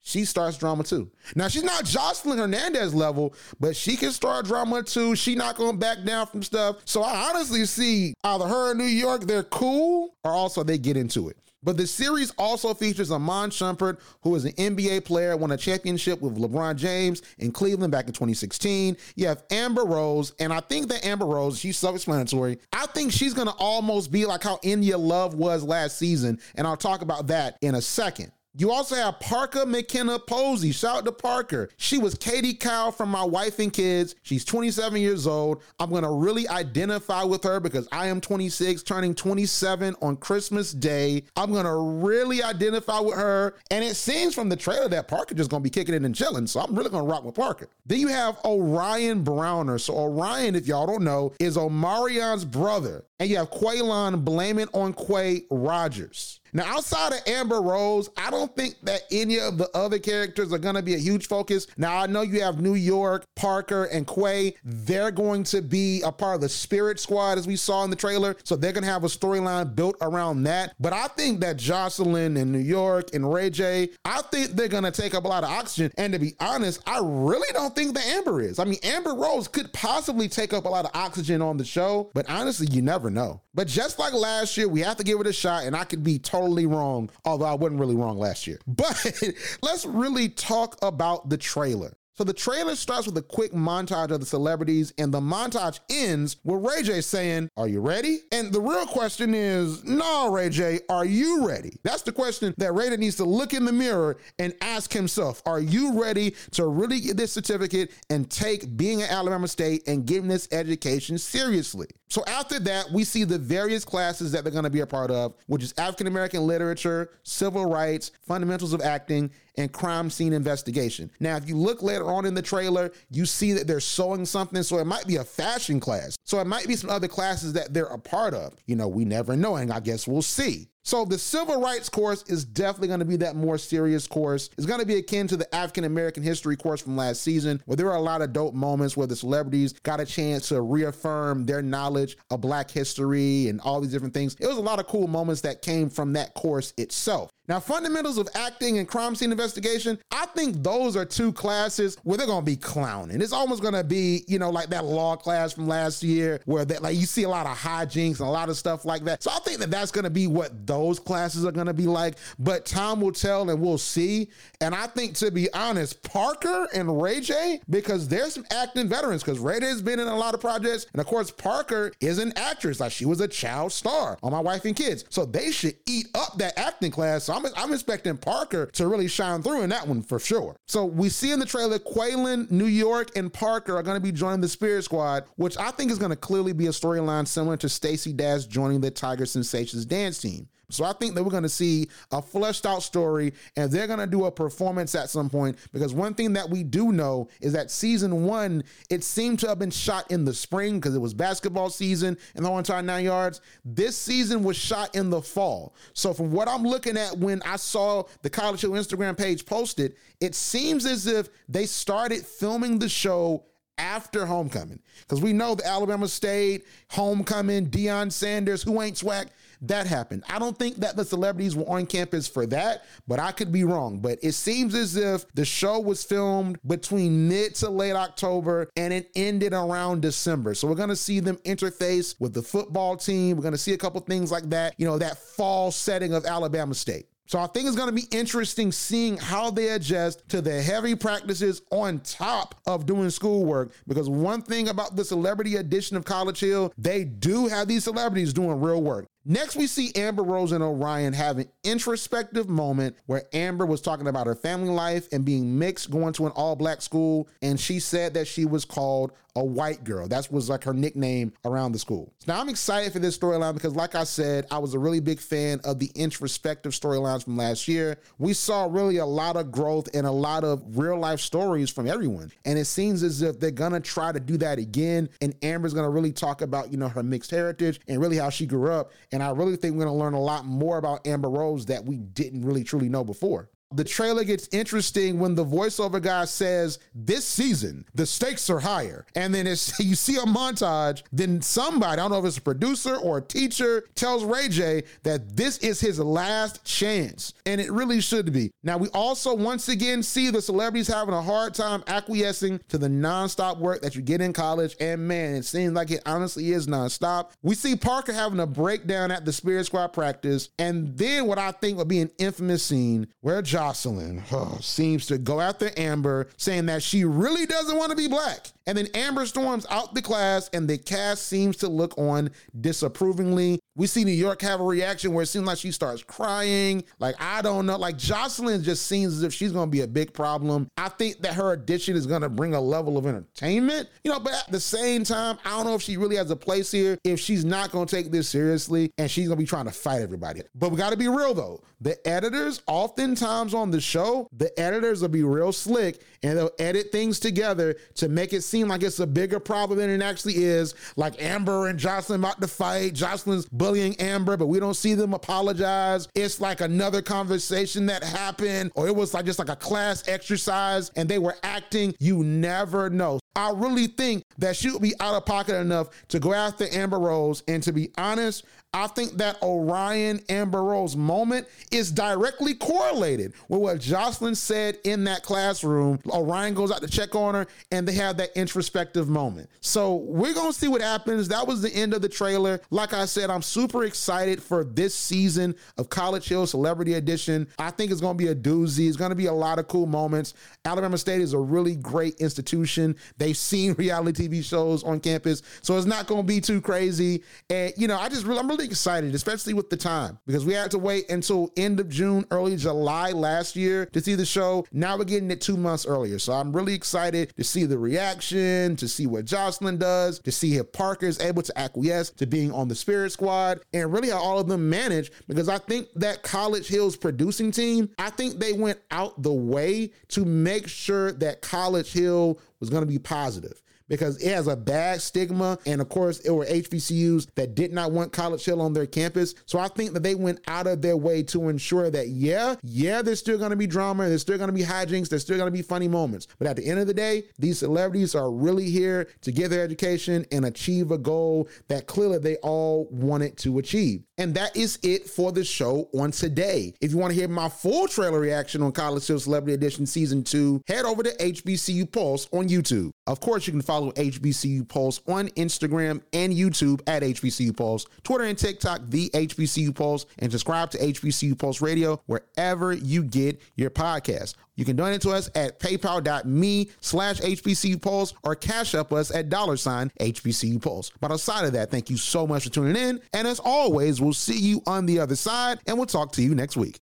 she 0.04 0.24
starts 0.26 0.58
drama 0.58 0.84
too. 0.84 1.10
Now 1.34 1.48
she's 1.48 1.64
not 1.64 1.84
Joseline 1.84 2.36
Hernandez 2.36 2.94
level, 2.94 3.34
but 3.58 3.74
she 3.74 3.96
can 3.96 4.12
start 4.12 4.44
drama 4.44 4.82
too. 4.82 5.16
She 5.16 5.34
not 5.34 5.56
gonna 5.56 5.76
back 5.76 6.04
down 6.04 6.26
from 6.26 6.42
stuff. 6.42 6.76
So 6.84 7.02
I 7.02 7.30
honestly 7.30 7.64
see 7.64 8.14
either 8.22 8.46
her 8.46 8.72
in 8.72 8.78
New 8.78 8.84
York, 8.84 9.22
they're 9.22 9.42
cool, 9.44 10.14
or 10.22 10.30
also 10.30 10.62
they 10.62 10.76
get 10.76 10.98
into 10.98 11.30
it. 11.30 11.38
But 11.62 11.78
the 11.78 11.86
series 11.86 12.30
also 12.36 12.74
features 12.74 13.10
Iman 13.10 13.48
Shumpert, 13.48 13.98
who 14.22 14.34
is 14.34 14.44
an 14.44 14.52
NBA 14.52 15.06
player, 15.06 15.34
won 15.34 15.52
a 15.52 15.56
championship 15.56 16.20
with 16.20 16.36
LeBron 16.36 16.76
James 16.76 17.22
in 17.38 17.50
Cleveland 17.52 17.90
back 17.90 18.06
in 18.06 18.12
2016. 18.12 18.98
You 19.16 19.28
have 19.28 19.42
Amber 19.50 19.86
Rose, 19.86 20.34
and 20.38 20.52
I 20.52 20.60
think 20.60 20.88
that 20.88 21.06
Amber 21.06 21.24
Rose, 21.24 21.58
she's 21.58 21.78
self-explanatory. 21.78 22.58
I 22.74 22.84
think 22.88 23.10
she's 23.10 23.32
gonna 23.32 23.54
almost 23.58 24.12
be 24.12 24.26
like 24.26 24.42
how 24.42 24.58
India 24.62 24.98
Love 24.98 25.32
was 25.32 25.62
last 25.62 25.96
season, 25.96 26.38
and 26.56 26.66
I'll 26.66 26.76
talk 26.76 27.00
about 27.00 27.28
that 27.28 27.56
in 27.62 27.74
a 27.74 27.80
second. 27.80 28.30
You 28.56 28.70
also 28.70 28.94
have 28.94 29.18
Parker 29.18 29.66
McKenna 29.66 30.16
Posey. 30.16 30.70
Shout 30.70 30.98
out 30.98 31.04
to 31.06 31.10
Parker. 31.12 31.70
She 31.76 31.98
was 31.98 32.14
Kady 32.14 32.54
Kyle 32.54 32.92
from 32.92 33.08
My 33.08 33.24
Wife 33.24 33.58
and 33.58 33.72
Kids. 33.72 34.14
She's 34.22 34.44
27 34.44 35.00
years 35.00 35.26
old. 35.26 35.60
I'm 35.80 35.90
going 35.90 36.04
to 36.04 36.10
really 36.12 36.46
identify 36.46 37.24
with 37.24 37.42
her 37.42 37.58
because 37.58 37.88
I 37.90 38.06
am 38.06 38.20
26, 38.20 38.84
turning 38.84 39.12
27 39.12 39.96
on 40.00 40.16
Christmas 40.18 40.70
Day. 40.70 41.24
I'm 41.34 41.50
going 41.50 41.64
to 41.64 41.74
really 41.74 42.44
identify 42.44 43.00
with 43.00 43.16
her. 43.16 43.56
And 43.72 43.84
it 43.84 43.96
seems 43.96 44.36
from 44.36 44.48
the 44.48 44.56
trailer 44.56 44.88
that 44.88 45.08
Parker 45.08 45.34
just 45.34 45.50
going 45.50 45.60
to 45.60 45.64
be 45.64 45.70
kicking 45.70 45.96
it 45.96 46.04
and 46.04 46.14
chilling. 46.14 46.46
So 46.46 46.60
I'm 46.60 46.76
really 46.76 46.90
going 46.90 47.04
to 47.04 47.10
rock 47.10 47.24
with 47.24 47.34
Parker. 47.34 47.68
Then 47.86 47.98
you 47.98 48.06
have 48.06 48.38
O'Ryan 48.44 49.24
Browner. 49.24 49.78
So 49.78 49.98
O'Ryan, 49.98 50.54
if 50.54 50.68
y'all 50.68 50.86
don't 50.86 51.02
know, 51.02 51.32
is 51.40 51.56
Omarion's 51.56 52.44
brother. 52.44 53.04
And 53.18 53.28
you 53.28 53.36
have 53.36 53.50
Quaylon 53.50 54.24
blaming 54.24 54.68
on 54.72 54.92
Quay 54.92 55.42
Rogers. 55.50 56.38
Now, 56.54 56.64
outside 56.66 57.12
of 57.12 57.18
Amber 57.26 57.60
Rose, 57.60 58.08
I 58.16 58.30
don't 58.30 58.54
think 58.54 58.76
that 58.84 59.02
any 59.10 59.40
of 59.40 59.58
the 59.58 59.68
other 59.74 59.98
characters 59.98 60.52
are 60.52 60.58
going 60.58 60.76
to 60.76 60.82
be 60.82 60.94
a 60.94 60.98
huge 60.98 61.26
focus. 61.26 61.66
Now, 61.76 61.98
I 61.98 62.06
know 62.06 62.22
you 62.22 62.40
have 62.42 62.60
New 62.60 62.74
York, 62.74 63.26
Parker, 63.34 63.84
and 63.84 64.06
Quay. 64.06 64.54
They're 64.64 65.10
going 65.10 65.42
to 65.44 65.60
be 65.60 66.02
a 66.02 66.12
part 66.12 66.36
of 66.36 66.40
the 66.42 66.48
Spirit 66.48 67.00
Squad, 67.00 67.38
as 67.38 67.48
we 67.48 67.56
saw 67.56 67.82
in 67.82 67.90
the 67.90 67.96
trailer. 67.96 68.36
So 68.44 68.54
they're 68.54 68.72
going 68.72 68.84
to 68.84 68.90
have 68.90 69.02
a 69.02 69.08
storyline 69.08 69.74
built 69.74 69.96
around 70.00 70.44
that. 70.44 70.74
But 70.78 70.92
I 70.92 71.08
think 71.08 71.40
that 71.40 71.56
Joseline 71.56 72.40
and 72.40 72.52
New 72.52 72.58
York 72.58 73.08
and 73.12 73.32
Ray 73.32 73.50
J, 73.50 73.90
I 74.04 74.22
think 74.22 74.52
they're 74.52 74.68
going 74.68 74.84
to 74.84 74.92
take 74.92 75.14
up 75.14 75.24
a 75.24 75.28
lot 75.28 75.42
of 75.42 75.50
oxygen. 75.50 75.90
And 75.98 76.12
to 76.12 76.20
be 76.20 76.34
honest, 76.38 76.80
I 76.86 77.00
really 77.02 77.52
don't 77.52 77.74
think 77.74 77.94
that 77.94 78.06
Amber 78.06 78.40
is. 78.40 78.60
I 78.60 78.64
mean, 78.64 78.78
Amber 78.84 79.14
Rose 79.14 79.48
could 79.48 79.72
possibly 79.72 80.28
take 80.28 80.52
up 80.52 80.66
a 80.66 80.68
lot 80.68 80.84
of 80.84 80.92
oxygen 80.94 81.42
on 81.42 81.56
the 81.56 81.64
show, 81.64 82.12
but 82.14 82.30
honestly, 82.30 82.68
you 82.70 82.80
never 82.80 83.10
know. 83.10 83.40
But 83.54 83.66
just 83.66 83.98
like 83.98 84.12
last 84.12 84.56
year, 84.56 84.68
we 84.68 84.80
have 84.80 84.96
to 84.96 85.04
give 85.04 85.20
it 85.20 85.26
a 85.26 85.32
shot, 85.32 85.64
and 85.64 85.74
I 85.74 85.84
could 85.84 86.04
be 86.04 86.18
totally 86.18 86.43
totally 86.44 86.66
wrong, 86.66 87.10
although 87.24 87.46
I 87.46 87.54
wasn't 87.54 87.80
really 87.80 87.96
wrong 87.96 88.18
last 88.18 88.46
year. 88.46 88.58
But 88.66 89.22
let's 89.62 89.86
really 89.86 90.28
talk 90.28 90.76
about 90.82 91.28
the 91.30 91.38
trailer. 91.38 91.96
So 92.16 92.22
the 92.22 92.32
trailer 92.32 92.76
starts 92.76 93.06
with 93.06 93.16
a 93.18 93.22
quick 93.22 93.52
montage 93.52 94.12
of 94.12 94.20
the 94.20 94.26
celebrities, 94.26 94.92
and 94.98 95.12
the 95.12 95.20
montage 95.20 95.80
ends 95.90 96.36
with 96.44 96.64
Ray 96.64 96.84
J 96.84 97.00
saying, 97.00 97.50
Are 97.56 97.66
you 97.66 97.80
ready? 97.80 98.20
And 98.30 98.52
the 98.52 98.60
real 98.60 98.86
question 98.86 99.34
is, 99.34 99.82
No, 99.82 100.30
Ray 100.30 100.48
J, 100.48 100.78
are 100.88 101.04
you 101.04 101.44
ready? 101.44 101.76
That's 101.82 102.02
the 102.02 102.12
question 102.12 102.54
that 102.58 102.72
Ray 102.72 102.90
J 102.90 102.98
needs 102.98 103.16
to 103.16 103.24
look 103.24 103.52
in 103.52 103.64
the 103.64 103.72
mirror 103.72 104.16
and 104.38 104.54
ask 104.60 104.92
himself, 104.92 105.42
Are 105.44 105.58
you 105.58 106.00
ready 106.00 106.36
to 106.52 106.68
really 106.68 107.00
get 107.00 107.16
this 107.16 107.32
certificate 107.32 107.90
and 108.10 108.30
take 108.30 108.76
being 108.76 109.02
at 109.02 109.10
Alabama 109.10 109.48
State 109.48 109.88
and 109.88 110.06
getting 110.06 110.28
this 110.28 110.46
education 110.52 111.18
seriously? 111.18 111.88
So 112.08 112.22
after 112.28 112.60
that, 112.60 112.92
we 112.92 113.02
see 113.02 113.24
the 113.24 113.38
various 113.38 113.84
classes 113.84 114.30
that 114.30 114.44
they're 114.44 114.52
going 114.52 114.62
to 114.62 114.70
be 114.70 114.82
a 114.82 114.86
part 114.86 115.10
of, 115.10 115.34
which 115.48 115.64
is 115.64 115.74
African 115.78 116.06
American 116.06 116.46
literature, 116.46 117.10
civil 117.24 117.66
rights, 117.66 118.12
fundamentals 118.24 118.72
of 118.72 118.80
acting, 118.82 119.32
and 119.56 119.72
crime 119.72 120.10
scene 120.10 120.32
investigation. 120.32 121.10
Now, 121.20 121.36
if 121.36 121.48
you 121.48 121.56
look 121.56 121.82
later 121.82 122.10
on 122.10 122.26
in 122.26 122.34
the 122.34 122.42
trailer, 122.42 122.92
you 123.10 123.26
see 123.26 123.52
that 123.52 123.66
they're 123.66 123.80
sewing 123.80 124.26
something. 124.26 124.62
So 124.62 124.78
it 124.78 124.86
might 124.86 125.06
be 125.06 125.16
a 125.16 125.24
fashion 125.24 125.80
class. 125.80 126.16
So 126.24 126.40
it 126.40 126.46
might 126.46 126.66
be 126.66 126.76
some 126.76 126.90
other 126.90 127.08
classes 127.08 127.52
that 127.54 127.72
they're 127.72 127.84
a 127.84 127.98
part 127.98 128.34
of. 128.34 128.54
You 128.66 128.76
know, 128.76 128.88
we 128.88 129.04
never 129.04 129.36
know, 129.36 129.56
and 129.56 129.72
I 129.72 129.80
guess 129.80 130.08
we'll 130.08 130.22
see. 130.22 130.68
So 130.86 131.06
the 131.06 131.18
civil 131.18 131.62
rights 131.62 131.88
course 131.88 132.24
is 132.28 132.44
definitely 132.44 132.88
going 132.88 133.00
to 133.00 133.06
be 133.06 133.16
that 133.16 133.36
more 133.36 133.56
serious 133.56 134.06
course. 134.06 134.50
It's 134.58 134.66
going 134.66 134.80
to 134.80 134.86
be 134.86 134.96
akin 134.96 135.26
to 135.28 135.36
the 135.38 135.52
African 135.54 135.84
American 135.84 136.22
history 136.22 136.56
course 136.56 136.82
from 136.82 136.94
last 136.94 137.22
season, 137.22 137.62
where 137.64 137.76
there 137.76 137.90
are 137.90 137.96
a 137.96 138.02
lot 138.02 138.20
of 138.20 138.34
dope 138.34 138.52
moments 138.52 138.94
where 138.94 139.06
the 139.06 139.16
celebrities 139.16 139.72
got 139.72 139.98
a 139.98 140.04
chance 140.04 140.48
to 140.50 140.60
reaffirm 140.60 141.46
their 141.46 141.62
knowledge 141.62 142.18
of 142.30 142.42
Black 142.42 142.70
history 142.70 143.48
and 143.48 143.62
all 143.62 143.80
these 143.80 143.92
different 143.92 144.12
things. 144.12 144.36
It 144.38 144.46
was 144.46 144.58
a 144.58 144.62
lot 144.62 144.78
of 144.78 144.86
cool 144.86 145.08
moments 145.08 145.40
that 145.40 145.62
came 145.62 145.88
from 145.88 146.12
that 146.12 146.34
course 146.34 146.74
itself. 146.76 147.30
Now, 147.46 147.60
fundamentals 147.60 148.16
of 148.16 148.26
acting 148.34 148.78
and 148.78 148.88
crime 148.88 149.14
scene 149.14 149.30
investigation, 149.30 149.98
I 150.10 150.24
think 150.26 150.62
those 150.62 150.96
are 150.96 151.04
two 151.04 151.30
classes 151.30 151.98
where 152.02 152.16
they're 152.16 152.26
gonna 152.26 152.44
be 152.44 152.56
clowning. 152.56 153.20
It's 153.20 153.34
almost 153.34 153.62
gonna 153.62 153.84
be, 153.84 154.24
you 154.26 154.38
know, 154.38 154.48
like 154.48 154.70
that 154.70 154.86
law 154.86 155.14
class 155.14 155.52
from 155.52 155.68
last 155.68 156.02
year 156.02 156.40
where 156.46 156.64
that 156.64 156.82
like 156.82 156.96
you 156.96 157.04
see 157.04 157.24
a 157.24 157.28
lot 157.28 157.46
of 157.46 157.56
hijinks 157.56 158.20
and 158.20 158.28
a 158.28 158.32
lot 158.32 158.48
of 158.48 158.56
stuff 158.56 158.86
like 158.86 159.04
that. 159.04 159.22
So 159.22 159.30
I 159.30 159.40
think 159.40 159.58
that 159.58 159.70
that's 159.70 159.90
gonna 159.90 160.08
be 160.08 160.26
what 160.26 160.66
those 160.74 160.98
classes 160.98 161.44
are 161.44 161.52
gonna 161.52 161.74
be 161.74 161.86
like. 161.86 162.16
But 162.38 162.66
time 162.66 163.00
will 163.00 163.12
tell 163.12 163.48
and 163.48 163.60
we'll 163.60 163.78
see. 163.78 164.28
And 164.60 164.74
I 164.74 164.86
think 164.86 165.14
to 165.16 165.30
be 165.30 165.52
honest, 165.52 166.02
Parker 166.02 166.66
and 166.74 167.00
Ray 167.00 167.20
J, 167.20 167.60
because 167.70 168.08
there's 168.08 168.34
some 168.34 168.44
acting 168.50 168.88
veterans, 168.88 169.22
because 169.22 169.38
Ray 169.38 169.60
J 169.60 169.66
has 169.66 169.82
been 169.82 170.00
in 170.00 170.08
a 170.08 170.16
lot 170.16 170.34
of 170.34 170.40
projects, 170.40 170.86
and 170.92 171.00
of 171.00 171.06
course 171.06 171.30
Parker 171.30 171.92
is 172.00 172.18
an 172.18 172.32
actress, 172.36 172.80
like 172.80 172.92
she 172.92 173.06
was 173.06 173.20
a 173.20 173.28
child 173.28 173.72
star 173.72 174.18
on 174.22 174.32
My 174.32 174.40
Wife 174.40 174.64
and 174.64 174.76
Kids. 174.76 175.04
So 175.10 175.24
they 175.24 175.50
should 175.50 175.76
eat 175.86 176.06
up 176.14 176.38
that 176.38 176.58
acting 176.58 176.90
class. 176.90 177.24
So 177.24 177.34
I'm, 177.34 177.44
I'm 177.56 177.72
expecting 177.72 178.16
Parker 178.16 178.66
to 178.66 178.88
really 178.88 179.08
shine 179.08 179.42
through 179.42 179.62
in 179.62 179.70
that 179.70 179.86
one 179.86 180.02
for 180.02 180.18
sure. 180.18 180.56
So 180.66 180.84
we 180.84 181.08
see 181.08 181.32
in 181.32 181.38
the 181.38 181.46
trailer, 181.46 181.78
Quaylon, 181.78 182.50
New 182.50 182.66
York, 182.66 183.10
and 183.16 183.32
Parker 183.32 183.76
are 183.76 183.82
going 183.82 183.96
to 183.96 184.02
be 184.02 184.12
joining 184.12 184.40
the 184.40 184.48
Spirit 184.48 184.84
Squad, 184.84 185.24
which 185.36 185.56
I 185.56 185.70
think 185.70 185.90
is 185.90 185.98
going 185.98 186.10
to 186.10 186.16
clearly 186.16 186.52
be 186.52 186.66
a 186.66 186.70
storyline 186.70 187.26
similar 187.26 187.56
to 187.58 187.68
Stacey 187.68 188.12
Dash 188.12 188.46
joining 188.46 188.80
the 188.80 188.90
Tiger 188.90 189.26
Sensations 189.26 189.84
dance 189.84 190.18
team. 190.18 190.48
So 190.74 190.84
I 190.84 190.92
think 190.92 191.14
that 191.14 191.22
we're 191.22 191.30
going 191.30 191.44
to 191.44 191.48
see 191.48 191.88
a 192.10 192.20
fleshed 192.20 192.66
out 192.66 192.82
story 192.82 193.32
and 193.56 193.70
they're 193.70 193.86
going 193.86 193.98
to 193.98 194.06
do 194.06 194.24
a 194.24 194.30
performance 194.30 194.94
at 194.94 195.10
some 195.10 195.30
point 195.30 195.58
because 195.72 195.94
one 195.94 196.14
thing 196.14 196.32
that 196.34 196.48
we 196.48 196.62
do 196.62 196.92
know 196.92 197.28
is 197.40 197.52
that 197.52 197.70
season 197.70 198.24
one, 198.24 198.64
it 198.90 199.04
seemed 199.04 199.38
to 199.40 199.48
have 199.48 199.58
been 199.58 199.70
shot 199.70 200.10
in 200.10 200.24
the 200.24 200.34
spring 200.34 200.78
because 200.78 200.94
it 200.94 201.00
was 201.00 201.14
basketball 201.14 201.70
season 201.70 202.16
and 202.34 202.44
the 202.44 202.48
whole 202.48 202.58
entire 202.58 202.82
nine 202.82 203.04
yards. 203.04 203.40
This 203.64 203.96
season 203.96 204.42
was 204.42 204.56
shot 204.56 204.94
in 204.94 205.10
the 205.10 205.22
fall. 205.22 205.74
So 205.92 206.12
from 206.12 206.32
what 206.32 206.48
I'm 206.48 206.62
looking 206.62 206.96
at 206.96 207.16
when 207.16 207.42
I 207.42 207.56
saw 207.56 208.04
the 208.22 208.30
College 208.30 208.60
Hill 208.60 208.72
Instagram 208.72 209.16
page 209.16 209.46
posted, 209.46 209.96
it 210.20 210.34
seems 210.34 210.86
as 210.86 211.06
if 211.06 211.28
they 211.48 211.66
started 211.66 212.26
filming 212.26 212.78
the 212.78 212.88
show 212.88 213.44
after 213.78 214.24
homecoming 214.24 214.80
because 215.00 215.20
we 215.20 215.32
know 215.32 215.54
the 215.54 215.66
Alabama 215.66 216.08
State 216.08 216.64
homecoming, 216.90 217.66
Deion 217.66 218.12
Sanders, 218.12 218.62
who 218.62 218.80
ain't 218.80 218.96
swag 218.96 219.28
that 219.68 219.86
happened. 219.86 220.24
I 220.28 220.38
don't 220.38 220.58
think 220.58 220.76
that 220.76 220.96
the 220.96 221.04
celebrities 221.04 221.56
were 221.56 221.68
on 221.68 221.86
campus 221.86 222.26
for 222.28 222.46
that, 222.46 222.84
but 223.06 223.18
I 223.18 223.32
could 223.32 223.52
be 223.52 223.64
wrong. 223.64 223.98
But 223.98 224.18
it 224.22 224.32
seems 224.32 224.74
as 224.74 224.96
if 224.96 225.26
the 225.34 225.44
show 225.44 225.80
was 225.80 226.04
filmed 226.04 226.58
between 226.66 227.28
mid 227.28 227.54
to 227.56 227.70
late 227.70 227.94
October 227.94 228.70
and 228.76 228.92
it 228.92 229.10
ended 229.14 229.52
around 229.52 230.02
December. 230.02 230.54
So 230.54 230.68
we're 230.68 230.74
going 230.74 230.88
to 230.88 230.96
see 230.96 231.20
them 231.20 231.36
interface 231.44 232.14
with 232.20 232.34
the 232.34 232.42
football 232.42 232.96
team. 232.96 233.36
We're 233.36 233.42
going 233.42 233.52
to 233.52 233.58
see 233.58 233.74
a 233.74 233.78
couple 233.78 234.00
things 234.00 234.30
like 234.30 234.50
that, 234.50 234.74
you 234.78 234.86
know, 234.86 234.98
that 234.98 235.18
fall 235.18 235.70
setting 235.70 236.14
of 236.14 236.26
Alabama 236.26 236.74
State. 236.74 237.06
So 237.26 237.38
I 237.38 237.46
think 237.46 237.66
it's 237.66 237.76
going 237.76 237.88
to 237.88 237.94
be 237.94 238.06
interesting 238.16 238.70
seeing 238.70 239.16
how 239.16 239.50
they 239.50 239.70
adjust 239.70 240.28
to 240.28 240.42
the 240.42 240.60
heavy 240.60 240.94
practices 240.94 241.62
on 241.70 242.00
top 242.00 242.54
of 242.66 242.84
doing 242.84 243.08
schoolwork. 243.08 243.72
Because 243.86 244.10
one 244.10 244.42
thing 244.42 244.68
about 244.68 244.94
the 244.94 245.04
celebrity 245.04 245.56
edition 245.56 245.96
of 245.96 246.04
College 246.04 246.40
Hill, 246.40 246.72
they 246.76 247.04
do 247.04 247.46
have 247.46 247.66
these 247.66 247.84
celebrities 247.84 248.34
doing 248.34 248.60
real 248.60 248.82
work. 248.82 249.06
Next, 249.26 249.56
we 249.56 249.66
see 249.66 249.90
Amber 249.94 250.22
Rose 250.22 250.52
and 250.52 250.62
O'Ryan 250.62 251.14
have 251.14 251.38
an 251.38 251.48
introspective 251.62 252.46
moment 252.46 252.96
where 253.06 253.22
Amber 253.32 253.64
was 253.64 253.80
talking 253.80 254.06
about 254.06 254.26
her 254.26 254.34
family 254.34 254.68
life 254.68 255.08
and 255.12 255.24
being 255.24 255.58
mixed, 255.58 255.90
going 255.90 256.12
to 256.14 256.26
an 256.26 256.32
all 256.32 256.56
black 256.56 256.82
school. 256.82 257.26
And 257.40 257.58
she 257.58 257.80
said 257.80 258.12
that 258.14 258.26
she 258.26 258.44
was 258.44 258.66
called 258.66 259.12
a 259.36 259.44
white 259.44 259.82
girl. 259.82 260.06
That 260.06 260.30
was 260.30 260.48
like 260.48 260.62
her 260.64 260.72
nickname 260.72 261.32
around 261.44 261.72
the 261.72 261.78
school. 261.78 262.12
Now, 262.26 262.40
I'm 262.40 262.48
excited 262.48 262.92
for 262.92 263.00
this 263.00 263.18
storyline 263.18 263.54
because, 263.54 263.74
like 263.74 263.94
I 263.94 264.04
said, 264.04 264.46
I 264.50 264.58
was 264.58 264.74
a 264.74 264.78
really 264.78 265.00
big 265.00 265.18
fan 265.18 265.60
of 265.64 265.78
the 265.78 265.90
introspective 265.94 266.72
storylines 266.72 267.24
from 267.24 267.36
last 267.36 267.66
year. 267.66 267.98
We 268.18 268.32
saw 268.32 268.66
really 268.70 268.98
a 268.98 269.06
lot 269.06 269.36
of 269.36 269.50
growth 269.50 269.88
and 269.94 270.06
a 270.06 270.10
lot 270.10 270.44
of 270.44 270.78
real 270.78 270.98
life 270.98 271.20
stories 271.20 271.68
from 271.70 271.88
everyone. 271.88 272.30
And 272.44 272.58
it 272.58 272.66
seems 272.66 273.02
as 273.02 273.22
if 273.22 273.40
they're 273.40 273.50
going 273.50 273.72
to 273.72 273.80
try 273.80 274.12
to 274.12 274.20
do 274.20 274.36
that 274.36 274.58
again. 274.58 275.08
And 275.20 275.34
Amber's 275.42 275.74
going 275.74 275.86
to 275.86 275.90
really 275.90 276.12
talk 276.12 276.40
about, 276.40 276.70
you 276.70 276.78
know, 276.78 276.88
her 276.88 277.02
mixed 277.02 277.32
heritage 277.32 277.80
and 277.88 278.00
really 278.00 278.18
how 278.18 278.30
she 278.30 278.46
grew 278.46 278.70
up 278.70 278.92
and 279.14 279.22
I 279.22 279.30
really 279.30 279.54
think 279.54 279.76
we're 279.76 279.84
going 279.84 279.96
to 279.96 280.04
learn 280.04 280.14
a 280.14 280.20
lot 280.20 280.44
more 280.44 280.76
about 280.76 281.06
Amber 281.06 281.30
Rose 281.30 281.66
that 281.66 281.84
we 281.84 281.98
didn't 281.98 282.44
really 282.44 282.64
truly 282.64 282.88
know 282.88 283.04
before. 283.04 283.48
The 283.72 283.84
trailer 283.84 284.24
gets 284.24 284.48
interesting 284.52 285.18
when 285.18 285.34
the 285.34 285.44
voiceover 285.44 286.00
guy 286.00 286.26
says, 286.26 286.78
This 286.94 287.24
season, 287.24 287.84
the 287.94 288.06
stakes 288.06 288.48
are 288.50 288.60
higher. 288.60 289.04
And 289.16 289.34
then 289.34 289.46
it's, 289.46 289.78
you 289.80 289.94
see 289.94 290.16
a 290.16 290.20
montage, 290.20 291.02
then 291.12 291.42
somebody, 291.42 291.92
I 291.92 291.96
don't 291.96 292.10
know 292.10 292.18
if 292.18 292.24
it's 292.24 292.38
a 292.38 292.42
producer 292.42 292.96
or 292.96 293.18
a 293.18 293.22
teacher, 293.22 293.84
tells 293.94 294.24
Ray 294.24 294.48
J 294.48 294.82
that 295.02 295.36
this 295.36 295.58
is 295.58 295.80
his 295.80 295.98
last 295.98 296.64
chance. 296.64 297.34
And 297.46 297.60
it 297.60 297.70
really 297.72 298.00
should 298.00 298.32
be. 298.32 298.50
Now, 298.62 298.78
we 298.78 298.88
also 298.88 299.34
once 299.34 299.68
again 299.68 300.02
see 300.02 300.30
the 300.30 300.42
celebrities 300.42 300.88
having 300.88 301.14
a 301.14 301.22
hard 301.22 301.54
time 301.54 301.82
acquiescing 301.86 302.60
to 302.68 302.78
the 302.78 302.88
nonstop 302.88 303.58
work 303.58 303.82
that 303.82 303.94
you 303.94 304.02
get 304.02 304.20
in 304.20 304.32
college. 304.32 304.76
And 304.80 305.06
man, 305.08 305.34
it 305.34 305.44
seems 305.44 305.72
like 305.72 305.90
it 305.90 306.02
honestly 306.06 306.52
is 306.52 306.66
nonstop. 306.66 307.30
We 307.42 307.54
see 307.54 307.76
Parker 307.76 308.12
having 308.12 308.40
a 308.40 308.46
breakdown 308.46 309.10
at 309.10 309.24
the 309.24 309.32
Spirit 309.32 309.66
Squad 309.66 309.88
practice. 309.88 310.50
And 310.58 310.96
then 310.96 311.26
what 311.26 311.38
I 311.38 311.50
think 311.52 311.78
would 311.78 311.88
be 311.88 312.00
an 312.00 312.10
infamous 312.18 312.62
scene 312.62 313.08
where 313.20 313.42
Joseline 313.64 314.22
oh, 314.30 314.58
seems 314.60 315.06
to 315.06 315.16
go 315.16 315.40
after 315.40 315.70
Amber, 315.76 316.28
saying 316.36 316.66
that 316.66 316.82
she 316.82 317.04
really 317.04 317.46
doesn't 317.46 317.76
want 317.76 317.90
to 317.90 317.96
be 317.96 318.08
black. 318.08 318.48
And 318.66 318.76
then 318.76 318.88
Amber 318.94 319.24
storms 319.24 319.66
out 319.70 319.94
the 319.94 320.02
class, 320.02 320.50
and 320.52 320.68
the 320.68 320.76
cast 320.76 321.26
seems 321.26 321.56
to 321.58 321.68
look 321.68 321.96
on 321.96 322.30
disapprovingly. 322.60 323.60
We 323.76 323.88
see 323.88 324.04
New 324.04 324.12
York 324.12 324.40
have 324.42 324.60
a 324.60 324.64
reaction 324.64 325.12
where 325.12 325.24
it 325.24 325.26
seems 325.26 325.46
like 325.46 325.58
she 325.58 325.72
starts 325.72 326.02
crying. 326.02 326.84
Like, 327.00 327.16
I 327.20 327.42
don't 327.42 327.66
know. 327.66 327.76
Like, 327.76 327.96
Joseline 327.96 328.62
just 328.62 328.86
seems 328.86 329.14
as 329.14 329.22
if 329.24 329.34
she's 329.34 329.50
going 329.50 329.66
to 329.66 329.70
be 329.70 329.80
a 329.80 329.88
big 329.88 330.12
problem. 330.12 330.68
I 330.78 330.88
think 330.88 331.22
that 331.22 331.34
her 331.34 331.52
addition 331.52 331.96
is 331.96 332.06
going 332.06 332.22
to 332.22 332.28
bring 332.28 332.54
a 332.54 332.60
level 332.60 332.96
of 332.96 333.06
entertainment, 333.06 333.88
you 334.04 334.12
know, 334.12 334.20
but 334.20 334.32
at 334.32 334.50
the 334.50 334.60
same 334.60 335.02
time, 335.02 335.38
I 335.44 335.50
don't 335.50 335.66
know 335.66 335.74
if 335.74 335.82
she 335.82 335.96
really 335.96 336.16
has 336.16 336.30
a 336.30 336.36
place 336.36 336.70
here 336.70 336.98
if 337.02 337.18
she's 337.18 337.44
not 337.44 337.72
going 337.72 337.86
to 337.86 337.96
take 337.96 338.12
this 338.12 338.28
seriously 338.28 338.92
and 338.96 339.10
she's 339.10 339.26
going 339.26 339.38
to 339.38 339.42
be 339.42 339.46
trying 339.46 339.66
to 339.66 339.72
fight 339.72 340.02
everybody. 340.02 340.42
But 340.54 340.70
we 340.70 340.76
got 340.76 340.90
to 340.90 340.96
be 340.96 341.08
real, 341.08 341.34
though. 341.34 341.60
The 341.80 341.98
editors, 342.08 342.62
oftentimes 342.66 343.52
on 343.52 343.70
the 343.70 343.80
show, 343.80 344.28
the 344.32 344.58
editors 344.58 345.02
will 345.02 345.08
be 345.08 345.22
real 345.22 345.52
slick 345.52 346.02
and 346.22 346.38
they'll 346.38 346.50
edit 346.58 346.90
things 346.92 347.20
together 347.20 347.74
to 347.96 348.08
make 348.08 348.32
it 348.32 348.42
seem 348.42 348.68
like 348.68 348.82
it's 348.82 349.00
a 349.00 349.06
bigger 349.06 349.38
problem 349.38 349.78
than 349.78 349.90
it 349.90 350.00
actually 350.00 350.36
is. 350.36 350.74
Like 350.96 351.20
Amber 351.20 351.68
and 351.68 351.78
Joseline 351.78 352.16
about 352.16 352.40
to 352.40 352.48
fight. 352.48 352.94
Joseline's 352.94 353.46
bullying 353.64 353.96
Amber, 353.98 354.36
but 354.36 354.46
we 354.46 354.60
don't 354.60 354.74
see 354.74 354.92
them 354.92 355.14
apologize. 355.14 356.06
It's 356.14 356.38
like 356.38 356.60
another 356.60 357.00
conversation 357.00 357.86
that 357.86 358.04
happened, 358.04 358.70
or 358.74 358.86
it 358.86 358.94
was 358.94 359.14
like 359.14 359.24
just 359.24 359.38
like 359.38 359.48
a 359.48 359.56
class 359.56 360.06
exercise 360.06 360.90
and 360.96 361.08
they 361.08 361.18
were 361.18 361.34
acting. 361.42 361.94
You 361.98 362.22
never 362.22 362.90
know. 362.90 363.20
I 363.36 363.52
really 363.52 363.86
think 363.86 364.22
that 364.38 364.54
she 364.54 364.70
would 364.70 364.82
be 364.82 364.94
out 365.00 365.14
of 365.14 365.24
pocket 365.24 365.56
enough 365.56 365.88
to 366.08 366.20
go 366.20 366.34
after 366.34 366.66
Amber 366.72 366.98
Rose. 366.98 367.42
And 367.48 367.62
to 367.62 367.72
be 367.72 367.90
honest, 367.96 368.44
I 368.74 368.88
think 368.88 369.12
that 369.18 369.40
O'Ryan 369.40 370.20
Amber 370.28 370.64
moment 370.96 371.46
is 371.70 371.92
directly 371.92 372.54
correlated 372.54 373.32
with 373.48 373.60
what 373.60 373.78
Joseline 373.78 374.36
said 374.36 374.78
in 374.82 375.04
that 375.04 375.22
classroom. 375.22 376.00
O'Ryan 376.12 376.54
goes 376.54 376.72
out 376.72 376.80
to 376.80 376.88
check 376.88 377.14
on 377.14 377.34
her 377.34 377.46
and 377.70 377.86
they 377.86 377.92
have 377.92 378.16
that 378.16 378.30
introspective 378.34 379.08
moment. 379.08 379.48
So 379.60 379.94
we're 379.94 380.34
going 380.34 380.52
to 380.52 380.58
see 380.58 380.68
what 380.68 380.80
happens. 380.80 381.28
That 381.28 381.46
was 381.46 381.62
the 381.62 381.72
end 381.72 381.94
of 381.94 382.02
the 382.02 382.08
trailer. 382.08 382.60
Like 382.70 382.92
I 382.92 383.04
said, 383.04 383.30
I'm 383.30 383.42
super 383.42 383.84
excited 383.84 384.42
for 384.42 384.64
this 384.64 384.94
season 384.94 385.54
of 385.78 385.88
College 385.88 386.28
Hill 386.28 386.46
Celebrity 386.46 386.94
Edition. 386.94 387.46
I 387.58 387.70
think 387.70 387.92
it's 387.92 388.00
going 388.00 388.18
to 388.18 388.24
be 388.24 388.30
a 388.30 388.34
doozy. 388.34 388.88
It's 388.88 388.96
going 388.96 389.10
to 389.10 389.16
be 389.16 389.26
a 389.26 389.32
lot 389.32 389.60
of 389.60 389.68
cool 389.68 389.86
moments. 389.86 390.34
Alabama 390.64 390.98
State 390.98 391.20
is 391.20 391.32
a 391.32 391.38
really 391.38 391.76
great 391.76 392.16
institution. 392.16 392.96
They've 393.18 393.36
seen 393.36 393.72
reality 393.78 394.28
TV 394.28 394.44
shows 394.44 394.82
on 394.82 394.98
campus, 395.00 395.42
so 395.62 395.76
it's 395.76 395.86
not 395.86 396.06
going 396.06 396.22
to 396.22 396.26
be 396.26 396.40
too 396.40 396.60
crazy. 396.60 397.22
And, 397.48 397.72
you 397.76 397.86
know, 397.86 397.98
I 397.98 398.08
just 398.08 398.26
I'm 398.26 398.48
really 398.48 398.63
excited, 398.64 399.14
especially 399.14 399.54
with 399.54 399.70
the 399.70 399.76
time, 399.76 400.18
because 400.26 400.44
we 400.44 400.52
had 400.52 400.70
to 400.72 400.78
wait 400.78 401.10
until 401.10 401.50
end 401.56 401.80
of 401.80 401.88
June, 401.88 402.24
early 402.30 402.56
July 402.56 403.12
last 403.12 403.56
year 403.56 403.86
to 403.86 404.00
see 404.00 404.14
the 404.14 404.26
show. 404.26 404.66
Now 404.72 404.96
we're 404.96 405.04
getting 405.04 405.30
it 405.30 405.40
two 405.40 405.56
months 405.56 405.86
earlier. 405.86 406.18
So 406.18 406.32
I'm 406.32 406.52
really 406.52 406.74
excited 406.74 407.34
to 407.36 407.44
see 407.44 407.64
the 407.64 407.78
reaction, 407.78 408.76
to 408.76 408.88
see 408.88 409.06
what 409.06 409.24
Joseline 409.24 409.78
does, 409.78 410.18
to 410.20 410.32
see 410.32 410.56
if 410.56 410.72
Parker 410.72 411.06
is 411.06 411.20
able 411.20 411.42
to 411.42 411.58
acquiesce 411.58 412.10
to 412.10 412.26
being 412.26 412.52
on 412.52 412.68
the 412.68 412.74
Spirit 412.74 413.12
Squad, 413.12 413.60
and 413.72 413.92
really 413.92 414.10
how 414.10 414.18
all 414.18 414.38
of 414.38 414.48
them 414.48 414.68
manage. 414.68 415.12
Because 415.28 415.48
I 415.48 415.58
think 415.58 415.88
that 415.96 416.22
College 416.22 416.66
Hill's 416.66 416.96
producing 416.96 417.50
team, 417.50 417.90
I 417.98 418.10
think 418.10 418.38
they 418.38 418.52
went 418.52 418.80
out 418.90 419.22
the 419.22 419.32
way 419.32 419.92
to 420.08 420.24
make 420.24 420.68
sure 420.68 421.12
that 421.12 421.42
College 421.42 421.92
Hill 421.92 422.38
was 422.60 422.70
going 422.70 422.82
to 422.82 422.90
be 422.90 422.98
positive 422.98 423.60
because 423.88 424.22
it 424.22 424.32
has 424.32 424.46
a 424.46 424.56
bad 424.56 425.00
stigma. 425.02 425.58
And 425.66 425.80
of 425.80 425.88
course, 425.88 426.20
it 426.20 426.30
were 426.30 426.46
HBCUs 426.46 427.28
that 427.34 427.54
did 427.54 427.72
not 427.72 427.92
want 427.92 428.12
College 428.12 428.44
Hill 428.44 428.60
on 428.60 428.72
their 428.72 428.86
campus. 428.86 429.34
So 429.46 429.58
I 429.58 429.68
think 429.68 429.92
that 429.92 430.02
they 430.02 430.14
went 430.14 430.40
out 430.48 430.66
of 430.66 430.82
their 430.82 430.96
way 430.96 431.22
to 431.24 431.48
ensure 431.48 431.90
that, 431.90 432.08
yeah, 432.08 432.56
yeah, 432.62 433.02
there's 433.02 433.18
still 433.18 433.38
going 433.38 433.50
to 433.50 433.56
be 433.56 433.66
drama, 433.66 434.08
there's 434.08 434.22
still 434.22 434.38
going 434.38 434.48
to 434.48 434.54
be 434.54 434.62
hijinks, 434.62 435.08
there's 435.08 435.22
still 435.22 435.36
going 435.36 435.50
to 435.50 435.56
be 435.56 435.62
funny 435.62 435.88
moments. 435.88 436.26
But 436.38 436.48
at 436.48 436.56
the 436.56 436.66
end 436.66 436.80
of 436.80 436.86
the 436.86 436.94
day, 436.94 437.24
these 437.38 437.58
celebrities 437.58 438.14
are 438.14 438.30
really 438.30 438.70
here 438.70 439.08
to 439.22 439.32
get 439.32 439.50
their 439.50 439.62
education 439.62 440.24
and 440.32 440.44
achieve 440.44 440.90
a 440.90 440.98
goal 440.98 441.48
that 441.68 441.86
clearly 441.86 442.18
they 442.18 442.36
all 442.36 442.88
wanted 442.90 443.36
to 443.38 443.58
achieve. 443.58 444.04
And 444.16 444.34
that 444.34 444.56
is 444.56 444.78
it 444.82 445.08
for 445.08 445.32
the 445.32 445.44
show 445.44 445.88
on 445.92 446.12
today. 446.12 446.72
If 446.80 446.92
you 446.92 446.98
want 446.98 447.12
to 447.12 447.18
hear 447.18 447.28
my 447.28 447.48
full 447.48 447.88
trailer 447.88 448.20
reaction 448.20 448.62
on 448.62 448.72
College 448.72 449.06
Hill 449.06 449.18
Celebrity 449.18 449.54
Edition 449.54 449.86
Season 449.86 450.22
2, 450.22 450.62
head 450.68 450.84
over 450.84 451.02
to 451.02 451.10
HBCU 451.16 451.90
Pulse 451.90 452.28
on 452.32 452.48
YouTube. 452.48 452.90
Of 453.06 453.20
course, 453.20 453.46
you 453.46 453.52
can 453.52 453.62
follow 453.62 453.90
HBCU 453.92 454.68
Pulse 454.68 455.00
on 455.08 455.28
Instagram 455.30 456.00
and 456.12 456.32
YouTube 456.32 456.80
at 456.86 457.02
HBCU 457.02 457.56
Pulse, 457.56 457.86
Twitter 458.04 458.24
and 458.24 458.38
TikTok, 458.38 458.82
the 458.88 459.10
HBCU 459.10 459.74
Pulse, 459.74 460.06
and 460.20 460.30
subscribe 460.30 460.70
to 460.70 460.78
HBCU 460.78 461.36
Pulse 461.38 461.60
Radio 461.60 462.00
wherever 462.06 462.72
you 462.72 463.02
get 463.02 463.40
your 463.56 463.70
podcast. 463.70 464.34
You 464.56 464.64
can 464.64 464.76
donate 464.76 465.00
to 465.02 465.10
us 465.10 465.30
at 465.34 465.58
paypal.me 465.58 466.70
slash 466.80 467.20
HBCU 467.20 467.80
Pulse 467.80 468.14
or 468.22 468.34
Cash 468.34 468.74
App 468.74 468.92
us 468.92 469.14
at 469.14 469.28
dollar 469.28 469.56
sign 469.56 469.90
HBCU 470.00 470.62
Pulse. 470.62 470.90
But 471.00 471.10
outside 471.10 471.44
of 471.44 471.52
that, 471.54 471.70
thank 471.70 471.90
you 471.90 471.96
so 471.96 472.26
much 472.26 472.44
for 472.44 472.50
tuning 472.50 472.76
in. 472.76 473.00
And 473.12 473.26
as 473.26 473.40
always, 473.40 474.00
we'll 474.00 474.12
see 474.12 474.38
you 474.38 474.62
on 474.66 474.86
the 474.86 475.00
other 475.00 475.16
side 475.16 475.58
and 475.66 475.76
we'll 475.76 475.86
talk 475.86 476.12
to 476.12 476.22
you 476.22 476.34
next 476.34 476.56
week. 476.56 476.80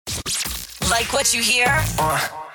Like 0.91 1.13
what 1.13 1.33
you 1.33 1.43
hear? 1.43 1.67
Uh, 1.99 2.29